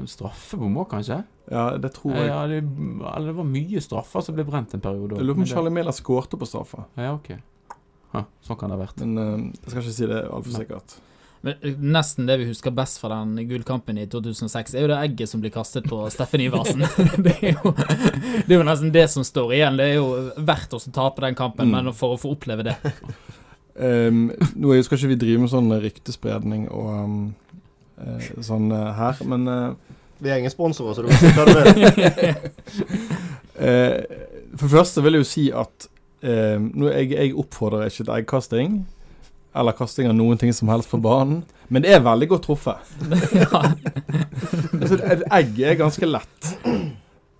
[0.00, 1.20] Men Straffebom òg, kanskje?
[1.50, 2.30] Ja, det tror jeg.
[2.30, 5.18] Ja, det, eller det var mye straffer som ble brent en periode.
[5.18, 6.86] Jeg lurer på om Charlie Miller skårte på straffa.
[6.96, 7.32] Ja, ok.
[8.14, 9.02] Ha, sånn kan det ha vært.
[9.04, 10.94] Men eh, jeg skal ikke si det altfor sikkert.
[11.46, 15.00] Men eh, nesten det vi husker best fra den gullkampen i 2006, er jo det
[15.02, 16.86] egget som blir kastet på Steffen Iversen.
[17.26, 19.78] det, er jo, det er jo nesten det som står igjen.
[19.80, 21.76] Det er jo verdt oss å tape den kampen, Mm.
[21.90, 22.78] men for å få oppleve det
[23.80, 24.26] Um,
[24.60, 27.49] nå skal ikke vi drive med sånn ryktespredning og um, eh,
[28.44, 31.52] sånn eh, her, men eh, Vi er ingen sponsorer, så du kan si hva du
[31.56, 31.84] vil.
[33.66, 33.98] eh,
[34.56, 35.88] For det første vil jeg jo si at
[36.22, 38.80] eh, nå, jeg, jeg oppfordrer ikke til eggkasting.
[39.50, 41.40] Eller kasting av noen ting som helst på banen.
[41.70, 42.92] Men det er veldig godt truffet.
[43.42, 43.64] ja.
[44.80, 46.46] Altså, et egg er ganske lett.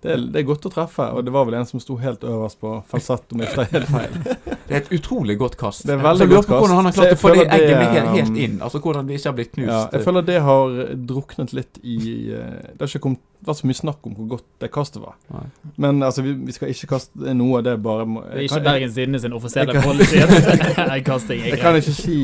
[0.01, 2.23] Det er, det er godt å treffe, og det var vel en som sto helt
[2.25, 4.15] øverst på falsett, jeg ikke helt feil.
[4.71, 5.83] Det er et utrolig godt kast.
[5.83, 6.61] Det er veldig godt kast.
[6.61, 8.53] Hvordan han har klart å få det egget med helt, helt um, inn.
[8.63, 9.71] Altså hvordan det ikke har blitt knust.
[9.73, 10.77] Ja, jeg føler det har
[11.09, 11.97] druknet litt i
[12.31, 15.17] eh, Det har ikke kommet, vært så mye snakk om hvor godt det kastet var.
[15.35, 15.43] Nei.
[15.85, 18.61] Men altså, vi, vi skal ikke kaste noe, av det bare må- Det er ikke
[18.61, 22.17] kan- Bergens Tidende sin offisielle jeg kan- policy at eggkasting er Jeg kan ikke si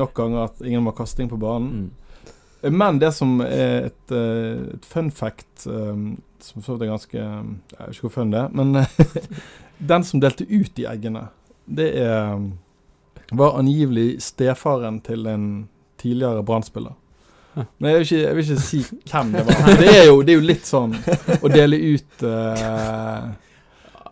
[0.00, 1.84] nok ganger at ingen må ha kasting på banen.
[1.84, 2.72] Mm.
[2.80, 6.16] Men det som er et, eh, et fun fact um,
[6.46, 8.74] Som for så vidt er ganske Jeg vet ikke hvor fun det er, men
[9.92, 11.28] den som delte ut de eggene,
[11.70, 12.34] det er
[13.30, 15.68] var angivelig stefaren til en
[16.00, 16.96] tidligere Brann-spiller.
[17.54, 18.80] Men jeg vil, ikke, jeg vil ikke si
[19.10, 19.62] hvem det var.
[19.80, 20.94] Det er jo, det er jo litt sånn
[21.42, 23.26] å dele ut uh,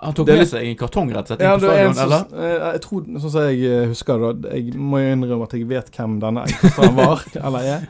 [0.03, 2.27] Han tok med seg en kartong rett og slett Ja, inn på stadion, så, eller?
[2.35, 5.69] eh, jeg tror, sånn som jeg eh, husker det, jeg må jo innrømme at jeg
[5.71, 7.87] vet hvem denne eggkasteren var, eller er.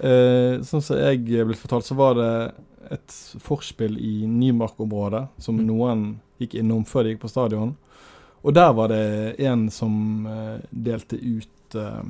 [0.00, 2.30] Uh, sånn som jeg ble fortalt, så var det
[2.90, 5.66] et forspill i Nymark-området som Mm.
[5.66, 7.76] noen gikk innom før de gikk på stadion.
[8.42, 12.02] Og der var det en som eh, delte ut uh,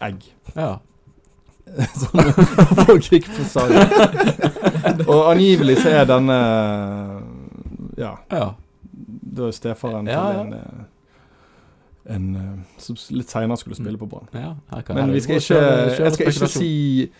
[0.00, 0.24] egg.
[0.56, 0.78] Ja.
[2.00, 2.30] Sånn
[2.86, 3.90] folk gikk på stadion.
[5.12, 6.36] Og angivelig så er denne
[7.98, 8.54] Ja, ja.
[9.36, 10.84] da er stefaren Ja, til en eh,
[12.06, 12.26] en
[12.78, 14.28] som litt seinere skulle spille på Brann.
[14.32, 14.52] ja
[14.94, 15.62] Men vi skal ikke
[16.04, 17.10] Jeg skal ikke si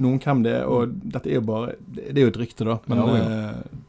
[0.00, 2.78] noen hvem det er, og dette er jo bare Det er jo et rykte, da,
[2.88, 3.24] men Ja, ja.
[3.24, 3.82] eh,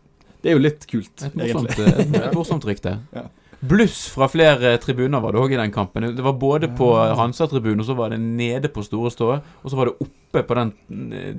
[0.43, 2.12] det er jo litt kult, Et morsomt, egentlig.
[2.20, 2.97] eh, et morsomt rykte.
[3.16, 3.24] Ja.
[3.64, 6.04] Bluss fra flere tribuner var det òg i den kampen.
[6.18, 9.30] Det var både på Hansa-tribunen, og så var det nede på Store Stå,
[9.64, 10.74] og så var det oppe på den,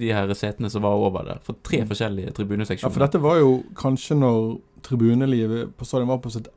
[0.00, 1.42] de her setene som var over der.
[1.44, 2.88] For tre forskjellige tribuneseksjoner.
[2.88, 6.48] Ja, for dette var jo kanskje når tribunelivet på stadion var på sitt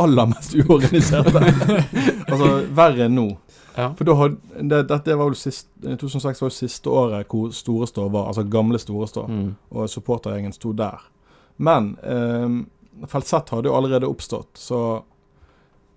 [0.00, 1.44] aller mest uorganiserte.
[2.30, 2.50] altså
[2.80, 3.28] verre enn nå.
[3.76, 3.92] Ja.
[3.94, 8.08] For hadde, det, dette var jo sist, 2006 var jo siste året hvor Store Stå
[8.08, 9.26] var, altså gamle Store Stå.
[9.28, 9.54] Mm.
[9.70, 11.04] og supportergjengen sto der.
[11.56, 15.02] Men eh, Felsett hadde jo allerede oppstått, så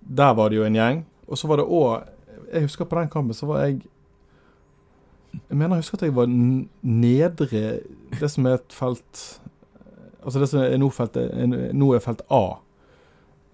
[0.00, 1.04] der var det jo en gjeng.
[1.26, 2.10] Og så var det òg
[2.52, 3.78] Jeg husker på den kampen så var jeg
[5.32, 7.62] Jeg mener jeg husker at jeg var nedre
[8.20, 9.22] Det som er et felt
[10.20, 11.16] Altså det som er nå felt,
[11.72, 12.58] nå er felt A.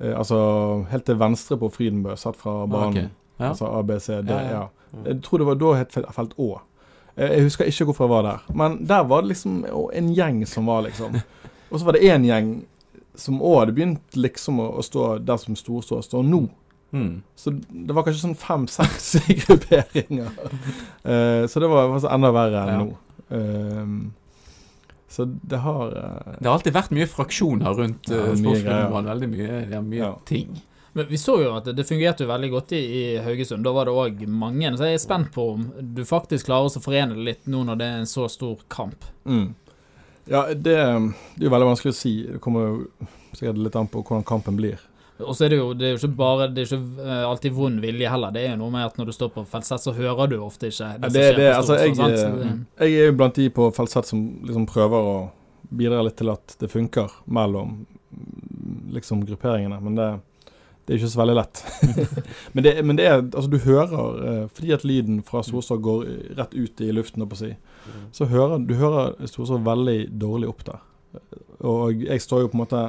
[0.01, 0.37] Eh, altså
[0.91, 3.09] helt til venstre på Frydenbø, sett fra banen.
[3.09, 3.17] ok.
[3.41, 3.49] Ja.
[3.55, 4.31] Altså A, B, C, D.
[4.31, 5.05] Ja, Ja, ja.
[5.07, 6.61] Jeg tror det var da het felt, Å.
[7.17, 9.65] Eh, Jeg husker ikke hvorfor jeg var der, men der var det liksom
[9.95, 11.15] en gjeng som var, liksom.
[11.71, 12.49] Og så var det én gjeng
[13.15, 16.49] som òg hadde begynt liksom å, stå der som store står nå.
[16.93, 17.23] Mm.
[17.39, 19.13] Så det var kanskje sånn fem-seks
[19.45, 20.31] grupperinger.
[21.07, 22.81] Uh, så det var altså enda verre enn Ja.
[22.81, 22.97] nå.
[23.31, 24.11] Uh,
[25.11, 29.09] så det har uh, Det har alltid vært mye fraksjoner rundt Ja, uh, mye sportsklubben.
[29.11, 30.11] Veldig mye, ja, mye Ja.
[30.27, 30.59] ting.
[30.93, 33.63] Men vi så jo at det, fungerte jo veldig godt i, i Haugesund.
[33.65, 34.73] Da var det òg mange.
[34.77, 37.79] Så jeg er spent på om du faktisk klarer å forene det litt nå når
[37.79, 39.05] det er en så stor kamp.
[39.25, 39.49] mm.
[40.31, 41.01] Ja, det, det er
[41.43, 42.11] jo veldig vanskelig å si.
[42.29, 44.79] Det kommer jo sikkert litt an på hvordan kampen blir.
[45.21, 47.53] Og så er det jo det er jo ikke bare Det er ikke eh, alltid
[47.57, 48.31] vond vilje heller.
[48.37, 50.71] Det er jo noe med at når du står på Felsett så hører du ofte
[50.71, 52.21] ikke Ja, det, det, det, altså, jeg, Storstå, sant?
[52.21, 55.17] Så det- jeg er jo blant de på Felsett som liksom prøver å
[55.83, 57.75] bidra litt til at det funker mellom
[58.91, 60.09] liksom grupperingene, men det,
[60.91, 61.59] det er ikke så veldig lett.
[62.53, 66.09] men, det, men det er Altså, du hører eh, Fordi at lyden fra Storstad går
[66.35, 67.51] rett ut i luften, på å si,
[68.11, 70.81] så hører du hører Storstad veldig dårlig opp der.
[71.63, 72.83] Og jeg står jo på en måte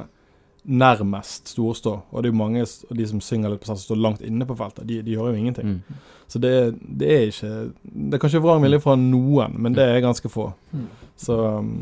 [0.64, 4.02] nærmest Storstå, og det er jo mange av de som synger litt på som står
[4.02, 4.82] langt inne på feltet.
[4.90, 5.76] De, de hører jo ingenting.
[5.76, 6.02] Mm.
[6.26, 10.02] Så det, det er ikke Det er kanskje vrang vilje fra noen, men det er
[10.02, 10.50] ganske få.
[10.74, 10.86] Mm.
[11.22, 11.74] Så um,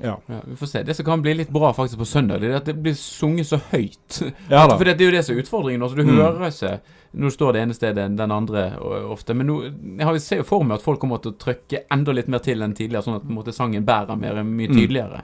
[0.00, 0.16] Ja.
[0.28, 0.82] Ja, vi får se.
[0.86, 3.46] Det som kan bli litt bra faktisk på søndag, det er at det blir sunget
[3.50, 4.20] så høyt.
[4.50, 4.66] Ja.
[4.68, 5.82] For det, er jo det som er utfordringen.
[5.82, 6.16] Altså, du Mm.
[6.16, 6.80] hører ikke
[7.18, 8.66] Nå står det ene stedet enn den andre
[9.08, 9.32] ofte.
[9.34, 9.54] Men nå,
[9.98, 12.60] jeg ser jo for meg at folk kommer til å trykke enda litt mer til
[12.62, 14.76] enn tidligere, sånn at måte, sangen bærer mer, mye Mm.
[14.76, 15.22] tydeligere.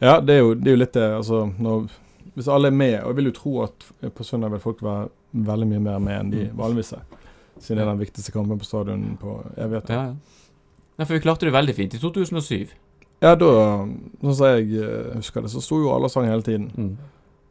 [0.00, 1.04] Ja, det er jo, det er jo litt det.
[1.18, 1.90] Altså, når,
[2.34, 3.84] hvis alle er med, og jeg vil jo tro at
[4.16, 6.56] på søndag vil folk være veldig mye mer med enn de Mm.
[6.56, 7.02] vanligvis er.
[7.60, 9.92] Siden det er den viktigste kampen på stadion på evigheter.
[9.92, 10.14] Ja, ja.
[10.98, 12.70] ja, for vi klarte det veldig fint i 2007.
[13.20, 13.48] Ja, da,
[14.22, 16.70] sånn som jeg eh, husker det, så sto jo alle og sang hele tiden.
[16.72, 16.94] Mm.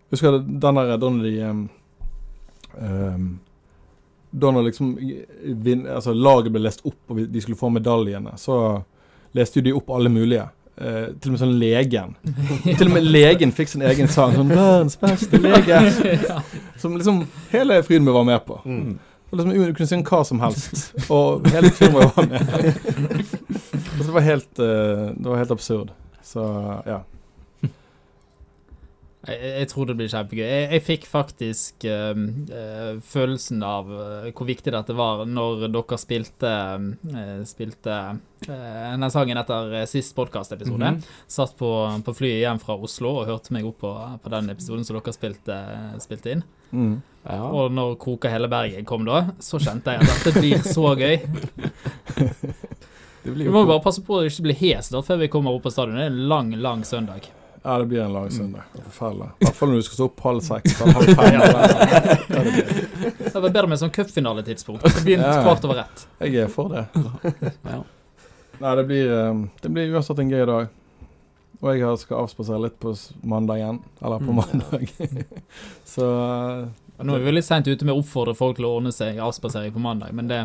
[0.09, 1.59] Husker du den der da når de um,
[2.81, 3.27] um,
[4.31, 4.95] Da når liksom
[5.65, 8.79] vin, altså laget ble lest opp, og de skulle få medaljene, så
[9.37, 10.47] leste jo de opp alle mulige.
[10.79, 12.15] Uh, til og med sånn legen.
[12.79, 14.33] til og med legen fikk sin egen sang.
[14.37, 15.81] Sånn 'Verdens beste lege'.
[16.29, 16.39] ja.
[16.79, 18.61] Som liksom hele Frydenbø var med på.
[18.65, 18.93] Mm.
[19.29, 23.21] Og liksom, du kunne synge hva som helst, og hele Frydmø var med.
[23.99, 25.93] Så det var helt, eh, det var helt absurd.
[26.25, 26.43] Så
[26.87, 27.03] ja.
[29.27, 30.45] Jeg, jeg tror det blir kjempegøy.
[30.47, 32.21] Jeg, jeg fikk faktisk eh,
[33.05, 36.53] følelsen av eh, hvor viktig dette var når dere spilte,
[37.49, 37.99] spilte
[38.47, 40.95] denne sangen etter sist podkastepisode.
[40.95, 41.19] -hmm.
[41.27, 41.69] Satt på,
[42.05, 45.13] på flyet hjem fra Oslo og hørte meg opp på, på den episoden som dere
[45.13, 45.59] spilte,
[45.99, 46.43] spilte inn.
[46.71, 47.01] Mm.
[47.25, 47.43] Ja.
[47.51, 51.17] Og når Koka hele Bergen kom da, så kjente jeg at dette blir så gøy.
[53.23, 55.27] Det blir Vi må bare passe på at det ikke blir hes da før vi
[55.31, 55.97] kommer opp på stadion.
[55.99, 57.27] Det er en lang, lang søndag.
[57.59, 58.63] Ja, det blir en lang søndag.
[58.85, 59.27] Forferdelig.
[59.43, 60.77] I hvert fall når du skal stå opp halv seks.
[60.79, 61.41] Halv fem.
[61.41, 61.69] eller-
[62.29, 64.83] Ja, det blir- var bedre med et sånn cupfinaletidspunkt.
[64.87, 66.05] Det begynte Ja, kvart over ett.
[66.23, 66.85] Jeg er for det.
[67.67, 67.81] Ja.
[68.59, 70.69] Nei, det blir, eh, det blir uansett en gøy dag.
[71.61, 72.95] Og jeg skal avspasere litt på
[73.27, 73.81] mandag igjen.
[74.01, 74.39] Eller på Mm.
[74.39, 74.89] mandag.
[75.85, 76.67] Så eh,
[77.03, 79.71] Nå er vi litt seint ute med å oppfordre folk til å ordne seg avspasering
[79.75, 80.39] på mandag, men det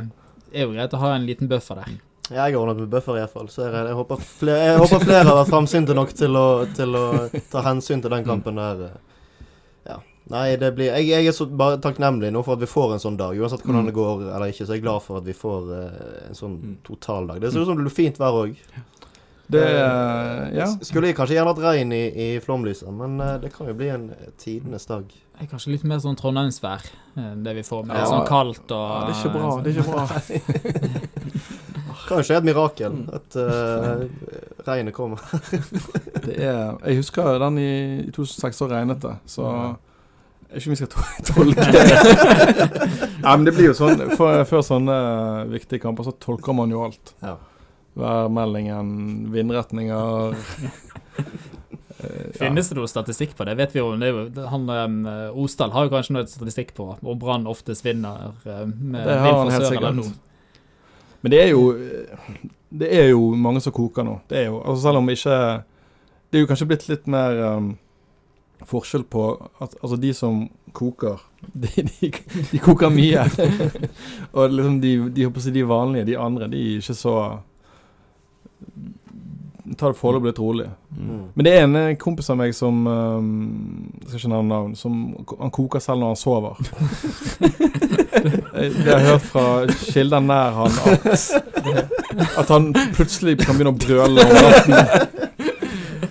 [0.55, 1.96] er jo greit å ha en liten buffer der.
[2.30, 5.36] Jeg har ordnet med buffer iallfall, så jeg, jeg, håper flere, jeg håper flere har
[5.42, 6.46] vært framsynte nok til å,
[6.76, 7.02] til å
[7.52, 8.86] ta hensyn til den kampen der.
[9.84, 9.98] Ja.
[10.32, 13.02] Nei, det blir Jeg, jeg er så bare takknemlig nå for at vi får en
[13.02, 13.36] sånn dag.
[13.36, 13.90] Uansett hvordan Mm.
[13.90, 16.57] det går eller ikke, så er jeg glad for at vi får eh, en sånn
[16.80, 17.42] total totaldag.
[17.42, 18.57] Det ser ut som det blir fint vær òg.
[19.52, 20.70] det eh, Ja.
[20.80, 23.92] Skulle jeg kanskje gjerne hatt regn i, i flomlyset, men eh, det kan jo bli
[23.92, 24.09] en
[24.40, 25.12] tidenes dag.
[25.35, 26.85] Er kanskje litt mer sånn trondheimsvær,
[27.18, 27.97] eh, det vi får med.
[27.99, 28.07] Ja.
[28.07, 29.01] Sånn kaldt og ja.
[29.03, 29.49] Det er ikke bra.
[29.62, 30.05] Det er ikke bra.
[32.09, 32.99] Kan skje et mirakel.
[33.16, 34.05] At uh,
[34.66, 35.22] regnet kommer.
[36.24, 37.72] Det er Jeg husker den i,
[38.05, 39.14] i 2006, så regnet det.
[39.30, 39.49] Så
[40.55, 40.93] jeg vet ikke om vi skal
[41.30, 41.80] tolke det.
[43.24, 44.99] Nei, men det blir jo sånn for, Før sånne
[45.51, 47.14] viktige kamper så tolker man jo alt.
[47.24, 47.39] Ja.
[47.99, 48.93] Værmeldingen,
[49.35, 50.39] vindretninger.
[52.38, 53.57] Finnes det noe statistikk på det?
[53.59, 57.18] Vet vi jo, det jo han eh, Osdal har jo kanskje noe statistikk på hvor
[57.20, 60.02] Brann oftest vinner eh, med Det har han helt sikkert.
[61.24, 61.62] Men det er jo
[62.74, 64.18] Det er jo mange som koker nå.
[64.28, 65.38] Det er jo, altså Selv om ikke
[66.28, 67.72] Det er jo kanskje blitt litt mer um,
[68.64, 69.24] forskjell på
[69.62, 71.22] at altså de som koker
[71.62, 72.11] De, de,
[72.50, 73.24] de koker mye.
[74.36, 77.16] og liksom de, de, de vanlige, de andre, de er ikke så
[79.78, 80.66] tar det foreløpig litt rolig.
[80.96, 81.22] Mm.
[81.34, 83.30] Men det er en eh, kompis av meg som um,
[84.02, 84.74] Jeg skal ikke nevne navn.
[84.78, 85.00] Som,
[85.40, 86.60] han koker selv når han sover.
[88.54, 89.46] Vi Det har jeg hørt fra
[89.90, 91.26] kilder nær han at,
[92.38, 95.14] at han plutselig kan begynne å brøle om natten.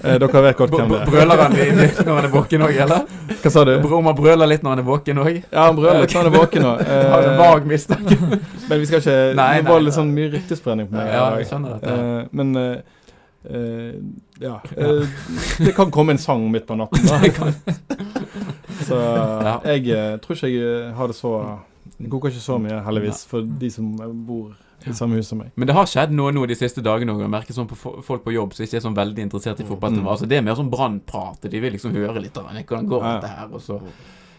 [0.04, 1.08] Eh, dere vet godt hvem det er.
[1.08, 3.06] Brøler han litt når han er våken òg, eller?
[3.40, 3.72] Hva sa du?
[3.88, 5.38] Om han brøler litt når han er våken òg?
[5.38, 6.74] Ja, han brøler litt når han er våken nå.
[7.14, 8.18] Har en Eh, vag mistanke.
[8.70, 11.08] men vi skal ikke Nei, Det var litt sånn mye ryktespredning på meg.
[11.16, 11.96] Ja, jeg skjønner dette.
[11.96, 13.02] Eh, men eh, eh,
[14.48, 14.56] ja.
[14.78, 15.08] eh,
[15.60, 17.08] det kan komme en sang midt på natten.
[17.08, 17.54] Da.
[18.84, 18.98] Så
[19.64, 21.32] jeg eh, tror ikke jeg eh, har det så
[21.98, 25.40] Det koker ikke så mye, heldigvis, for de som eh, bor i samme hus som
[25.40, 25.54] meg.
[25.56, 27.22] Men det har skjedd noe nå de siste dagene òg.
[27.24, 29.96] Jeg merker sånn på folk på jobb som ikke er sånn veldig interessert i fotball.
[29.96, 30.10] Mm.
[30.12, 31.48] Altså, det er mer sånn brannprat.
[31.48, 32.66] De vil liksom høre litt av det.
[32.68, 33.48] Hvordan går dette her?
[33.48, 33.80] Og så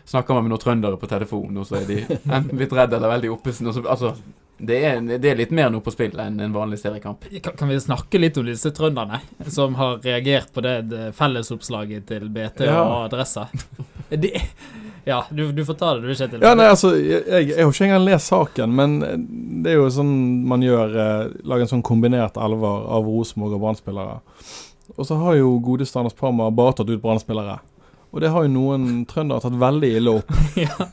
[0.05, 2.02] snakker man med noen trøndere på telefon, og så er de
[2.36, 3.72] enten litt redde eller veldig oppesen.
[3.72, 4.12] Altså,
[4.59, 7.26] det er, det er litt mer noe på spill enn en vanlig seriekamp.
[7.42, 9.18] Kan, kan vi snakke litt om disse trønderne
[9.50, 12.80] som har reagert på det, det fellesoppslaget til BT Ja.
[12.84, 13.48] og Adressa?
[14.14, 14.30] De,
[15.05, 16.42] ja, du, du får ta det, du, Kjetil.
[16.44, 18.94] Ja, nei, altså, jeg, jeg, har ikke engang lest saken, men
[19.64, 20.12] det er jo sånn
[20.48, 24.20] man gjør eh, Lager en sånn kombinert elver av Rosenborg og Brann-spillere.
[24.94, 27.59] Og så har jo godeste Anders Parma bare tatt ut Brann-spillere.
[28.14, 30.34] Og det har jo noen trøndere tatt veldig ille opp.
[30.64, 30.88] Ja.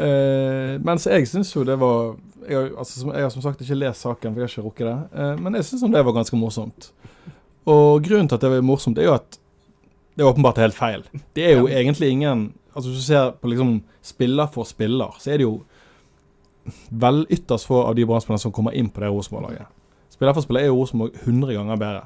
[0.00, 2.12] Eh, mens jeg syns jo det var
[2.50, 4.66] jeg har, altså, som, jeg har som sagt ikke lest saken, for jeg har ikke
[4.66, 4.96] rukket det.
[5.22, 6.90] Eh, men jeg syns det var ganske morsomt.
[7.70, 9.38] Og grunnen til at det var morsomt, er jo at
[10.16, 11.04] det er åpenbart helt feil.
[11.36, 15.32] Det er jo egentlig ingen Altså Hvis du ser på liksom spiller for spiller, så
[15.32, 15.56] er det jo
[17.02, 19.66] vel ytterst få av de Brann-spillerne som kommer inn på det Rosenborg-laget.
[20.14, 22.04] Spiller for spiller er jo Rosenborg 100 ganger bedre.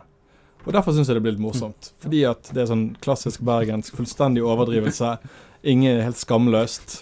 [0.64, 1.90] Og derfor syns jeg det blir litt morsomt.
[2.00, 5.18] Fordi at det er sånn klassisk bergensk, fullstendig overdrivelse.
[5.74, 6.96] Ingen helt skamløst.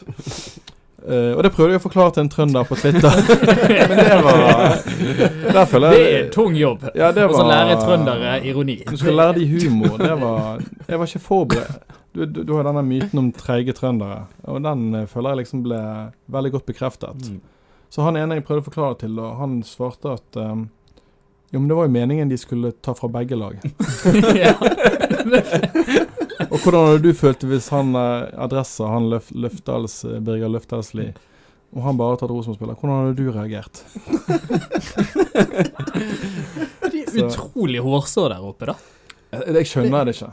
[1.09, 3.17] Eh, og det prøvde jeg å forklare til en trønder på Twitter.
[3.91, 6.85] Men det var føler Det er er tung jobb.
[6.95, 8.79] Ja, så lære trøndere ironi.
[8.87, 9.97] Du skal lære de humor.
[9.99, 11.99] Det var Jeg var ikke forberedt.
[12.13, 15.63] Du, du, du har denne myten om treige trøndere, og den eh, føler jeg liksom
[15.65, 15.81] ble
[16.29, 17.31] veldig godt bekreftet.
[17.31, 17.41] Mm.
[17.89, 20.67] Så han ene jeg prøvde å forklare til, og han svarte at um,
[21.53, 23.57] jo, men det var jo meningen de skulle ta fra begge lag.
[26.63, 31.09] Og hvordan hadde du følt hvis han eh, Adressa, han Løf, Løftdals, eh, Birger Løftdalsli,
[31.75, 33.83] og han bare tatt Rosenborg-spiller, hvordan hadde du reagert?
[36.93, 38.77] De er utrolig hårsår der oppe, da.
[39.33, 40.31] Jeg, jeg skjønner det ikke.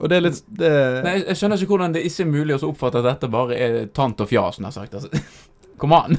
[0.00, 0.70] Og det er litt det,
[1.04, 3.76] Nei, jeg skjønner ikke hvordan det ikke er mulig å oppfatte at dette bare er
[3.92, 4.96] tant og fjas, nær sagt.
[4.96, 5.12] Altså.
[5.82, 6.16] Kom an!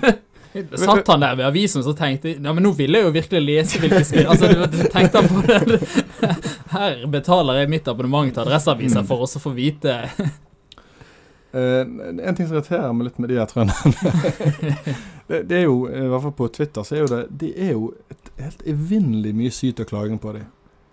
[0.78, 3.80] Satt han der ved avisen så tenkte Ja, men nå ville jeg jo virkelig lese
[3.82, 5.80] hvilke spill Altså, du tenkte han på det
[6.74, 10.00] Her betaler jeg mitt abonnement til Adresseavisa for å få vite
[11.54, 14.14] Uh, en ting som irriterer meg litt med de der trønderne
[15.30, 17.76] det, det er jo, i hvert fall på Twitter, så er jo det De er
[17.76, 20.48] jo et helt evinnelig mye syt og klaging på dem.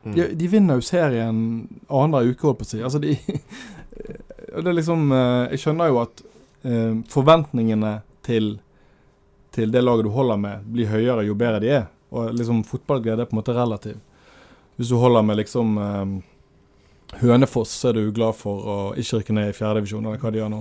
[0.05, 0.13] Mm.
[0.19, 1.39] De, de vinner jo serien
[1.89, 2.83] annenhver uke, holdt på å si.
[2.85, 3.17] Altså, de
[4.61, 6.23] Det er liksom eh, Jeg skjønner jo at
[6.69, 7.95] uh, forventningene
[8.29, 8.59] til
[9.51, 11.87] til det laget du holder med, blir høyere jo bedre de er.
[12.15, 13.97] Og liksom fotballglede er på en måte relativ.
[14.81, 19.35] Hvis du holder med liksom eh, Hønefoss, så er du glad for å ikke rykke
[19.37, 20.61] ned i fjerdedivisjon, eller hva de gjør nå.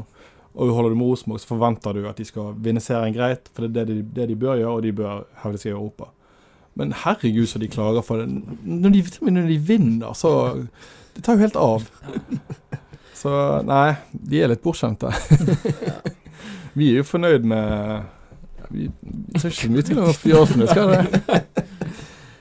[0.60, 3.64] Og holder du med Rosenborg, så forventer du at de skal vinne serien greit, for
[3.64, 6.10] det er det de, det de bør gjøre, og de bør hevde seg i Europa.
[6.82, 8.28] Men herregud, så de klager for det.
[8.68, 10.34] Når de, når de vinner, så
[11.16, 11.88] Det tar jo helt av.
[13.20, 13.32] Så
[13.68, 15.10] nei, de er litt bortskjemte.
[16.80, 18.06] Vi er jo fornøyd med
[18.72, 18.86] Vi,
[19.36, 21.74] ser ikke mye til å gjøre oss fornøyd, skal det?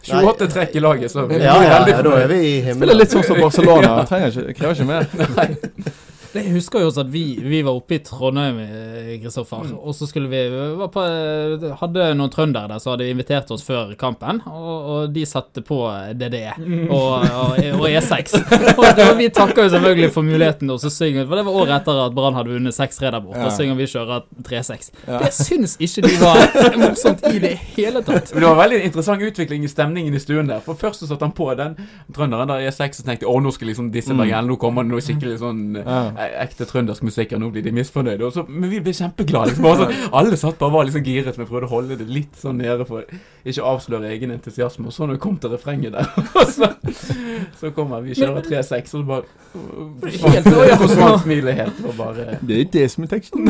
[0.07, 2.73] 28 trekk i laget, så vi Ja, ja, veldig ja, da er vi i Spiller
[2.73, 3.01] himmelen.
[3.01, 4.05] litt sånn som Barcelona.
[4.09, 5.05] Trenger ikke, krever ikke mer.
[6.39, 10.07] Jeg husker jo også at vi, vi var oppe i Trondheim, eh, Kristoffer, og så
[10.09, 10.41] skulle vi
[10.79, 15.13] var på, eh, Hadde noen trøndere der som hadde invitert oss før kampen, og, og
[15.15, 15.79] de satte på
[16.19, 16.53] DDE
[16.89, 18.37] og, og, og E6.
[18.79, 22.01] Og vi takker jo selvfølgelig for muligheten, og så synger For det var året etter
[22.07, 23.47] at Brann hadde vunnet 6-3 der borte, Ja.
[23.51, 24.91] og synger vi kjører 3-6.
[25.09, 25.19] Ja.
[25.25, 26.41] Det syns ikke de var
[26.83, 28.33] morsomt i det hele tatt.
[28.35, 30.61] Men det var veldig interessant utvikling i stemningen i stuen der.
[30.65, 31.77] For først så satte han på den
[32.15, 34.23] trønderen der E6 og tenkte å, nå skal liksom disse Mm.
[34.23, 35.99] bergenerne, nå kommer det noe skikkelig sånn Ja.
[36.45, 38.25] Ekte trøndersk musikk, og nå blir de misfornøyde.
[38.27, 39.53] Og så, men vi ble kjempeglade.
[39.55, 42.37] Liksom, sånn, alle satt bare og var liksom giret, men prøvde å holde det litt
[42.41, 43.05] sånn nede for
[43.49, 44.87] ikke avsløre egen entusiasme.
[44.91, 46.07] Og så når vi kom til refrenget der,
[46.57, 46.71] så,
[47.61, 51.79] så kommer vi kjører 3-6, og så bare Helt- Og jeg forsvant smilet helt.
[51.89, 53.49] Og bare Det er det som er teksten.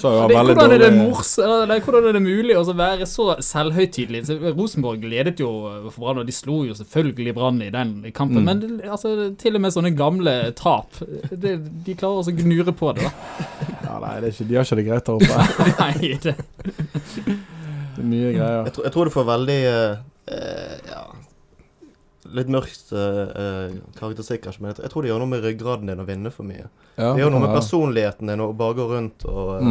[0.00, 3.28] Så var Det, hvordan, er det mors, eller, hvordan er det mulig å være så
[3.44, 4.24] selvhøytidelig?
[4.56, 5.50] Rosenborg ledet jo
[5.90, 8.42] for Brann, og de slo jo selvfølgelig Brann i den kampen.
[8.42, 8.48] Mm.
[8.50, 10.98] Men det, altså, til og med sånne gamle tap,
[11.30, 13.06] det, de klarer også å gnure på det.
[13.06, 13.60] da.
[13.86, 15.44] Ja, nei, det er ikke, de har ikke det greit der oppe.
[15.82, 16.34] Nei, det,
[17.96, 18.58] Det er mye greier.
[18.66, 20.02] Jeg, tror- jeg tror du får veldig uh,
[20.36, 21.04] eh, Ja
[22.36, 26.02] Litt mørkt eh, eh, karakteristikk, kanskje, men jeg, tror det gjør noe med ryggraden din
[26.02, 26.66] å vinne for mye.
[26.98, 27.60] Ja, Det gjør noe med ja.
[27.60, 29.70] personligheten din å bare gå rundt og uh,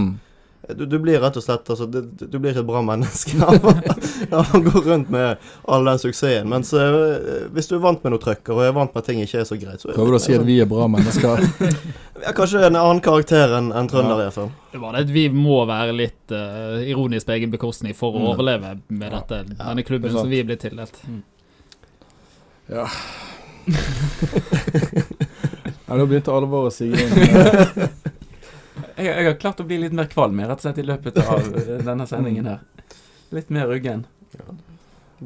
[0.66, 0.78] Mm.
[0.80, 3.38] du, du blir rett og slett altså, du, du blir ikke et bra menneske
[4.40, 5.38] av å gå rundt med
[5.70, 6.50] all den suksessen.
[6.50, 9.22] Mens uh, hvis du er vant med noe trøkker og er vant med at ting
[9.22, 11.46] ikke er så greit, så Prøver du å si at vi er bra mennesker?
[12.26, 14.48] ja, Kanskje en annen karakter enn en trønder, ja.
[14.74, 18.26] det var det at vi må være litt uh, ironisk på egen bekostning for å
[18.26, 18.28] Mm.
[18.34, 20.98] overleve med dette, Ja, denne klubben som vi er blitt tildelt.
[22.68, 22.88] Ja.
[25.86, 27.12] Nei, nå begynte alvoret å sige inn.
[28.98, 31.42] jeg, jeg har klart å bli litt mer kvalm rett og slett i løpet av
[31.46, 32.64] eh, denne sendingen her.
[33.36, 34.06] Litt mer uggen.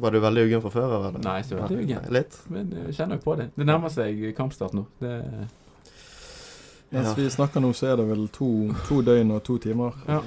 [0.00, 0.92] Var du veldig uggen fra før?
[0.98, 1.16] av?
[1.24, 2.04] Nei, ikke veldig uggen.
[2.04, 2.36] Nei, Litt?
[2.52, 3.48] Men jeg kjenner jo på det.
[3.56, 4.84] Det nærmer seg kampstart nå.
[5.02, 5.14] Det,
[6.90, 8.48] Mens vi snakker nå, så er det vel to,
[8.88, 9.98] to døgn og to timer.
[10.10, 10.20] Ja.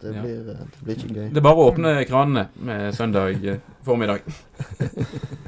[0.00, 0.22] Det Ja.
[0.22, 1.28] blir, eh, det blir ikke gøy.
[1.30, 4.20] det er bare å åpne kranene med søndag eh, formiddag.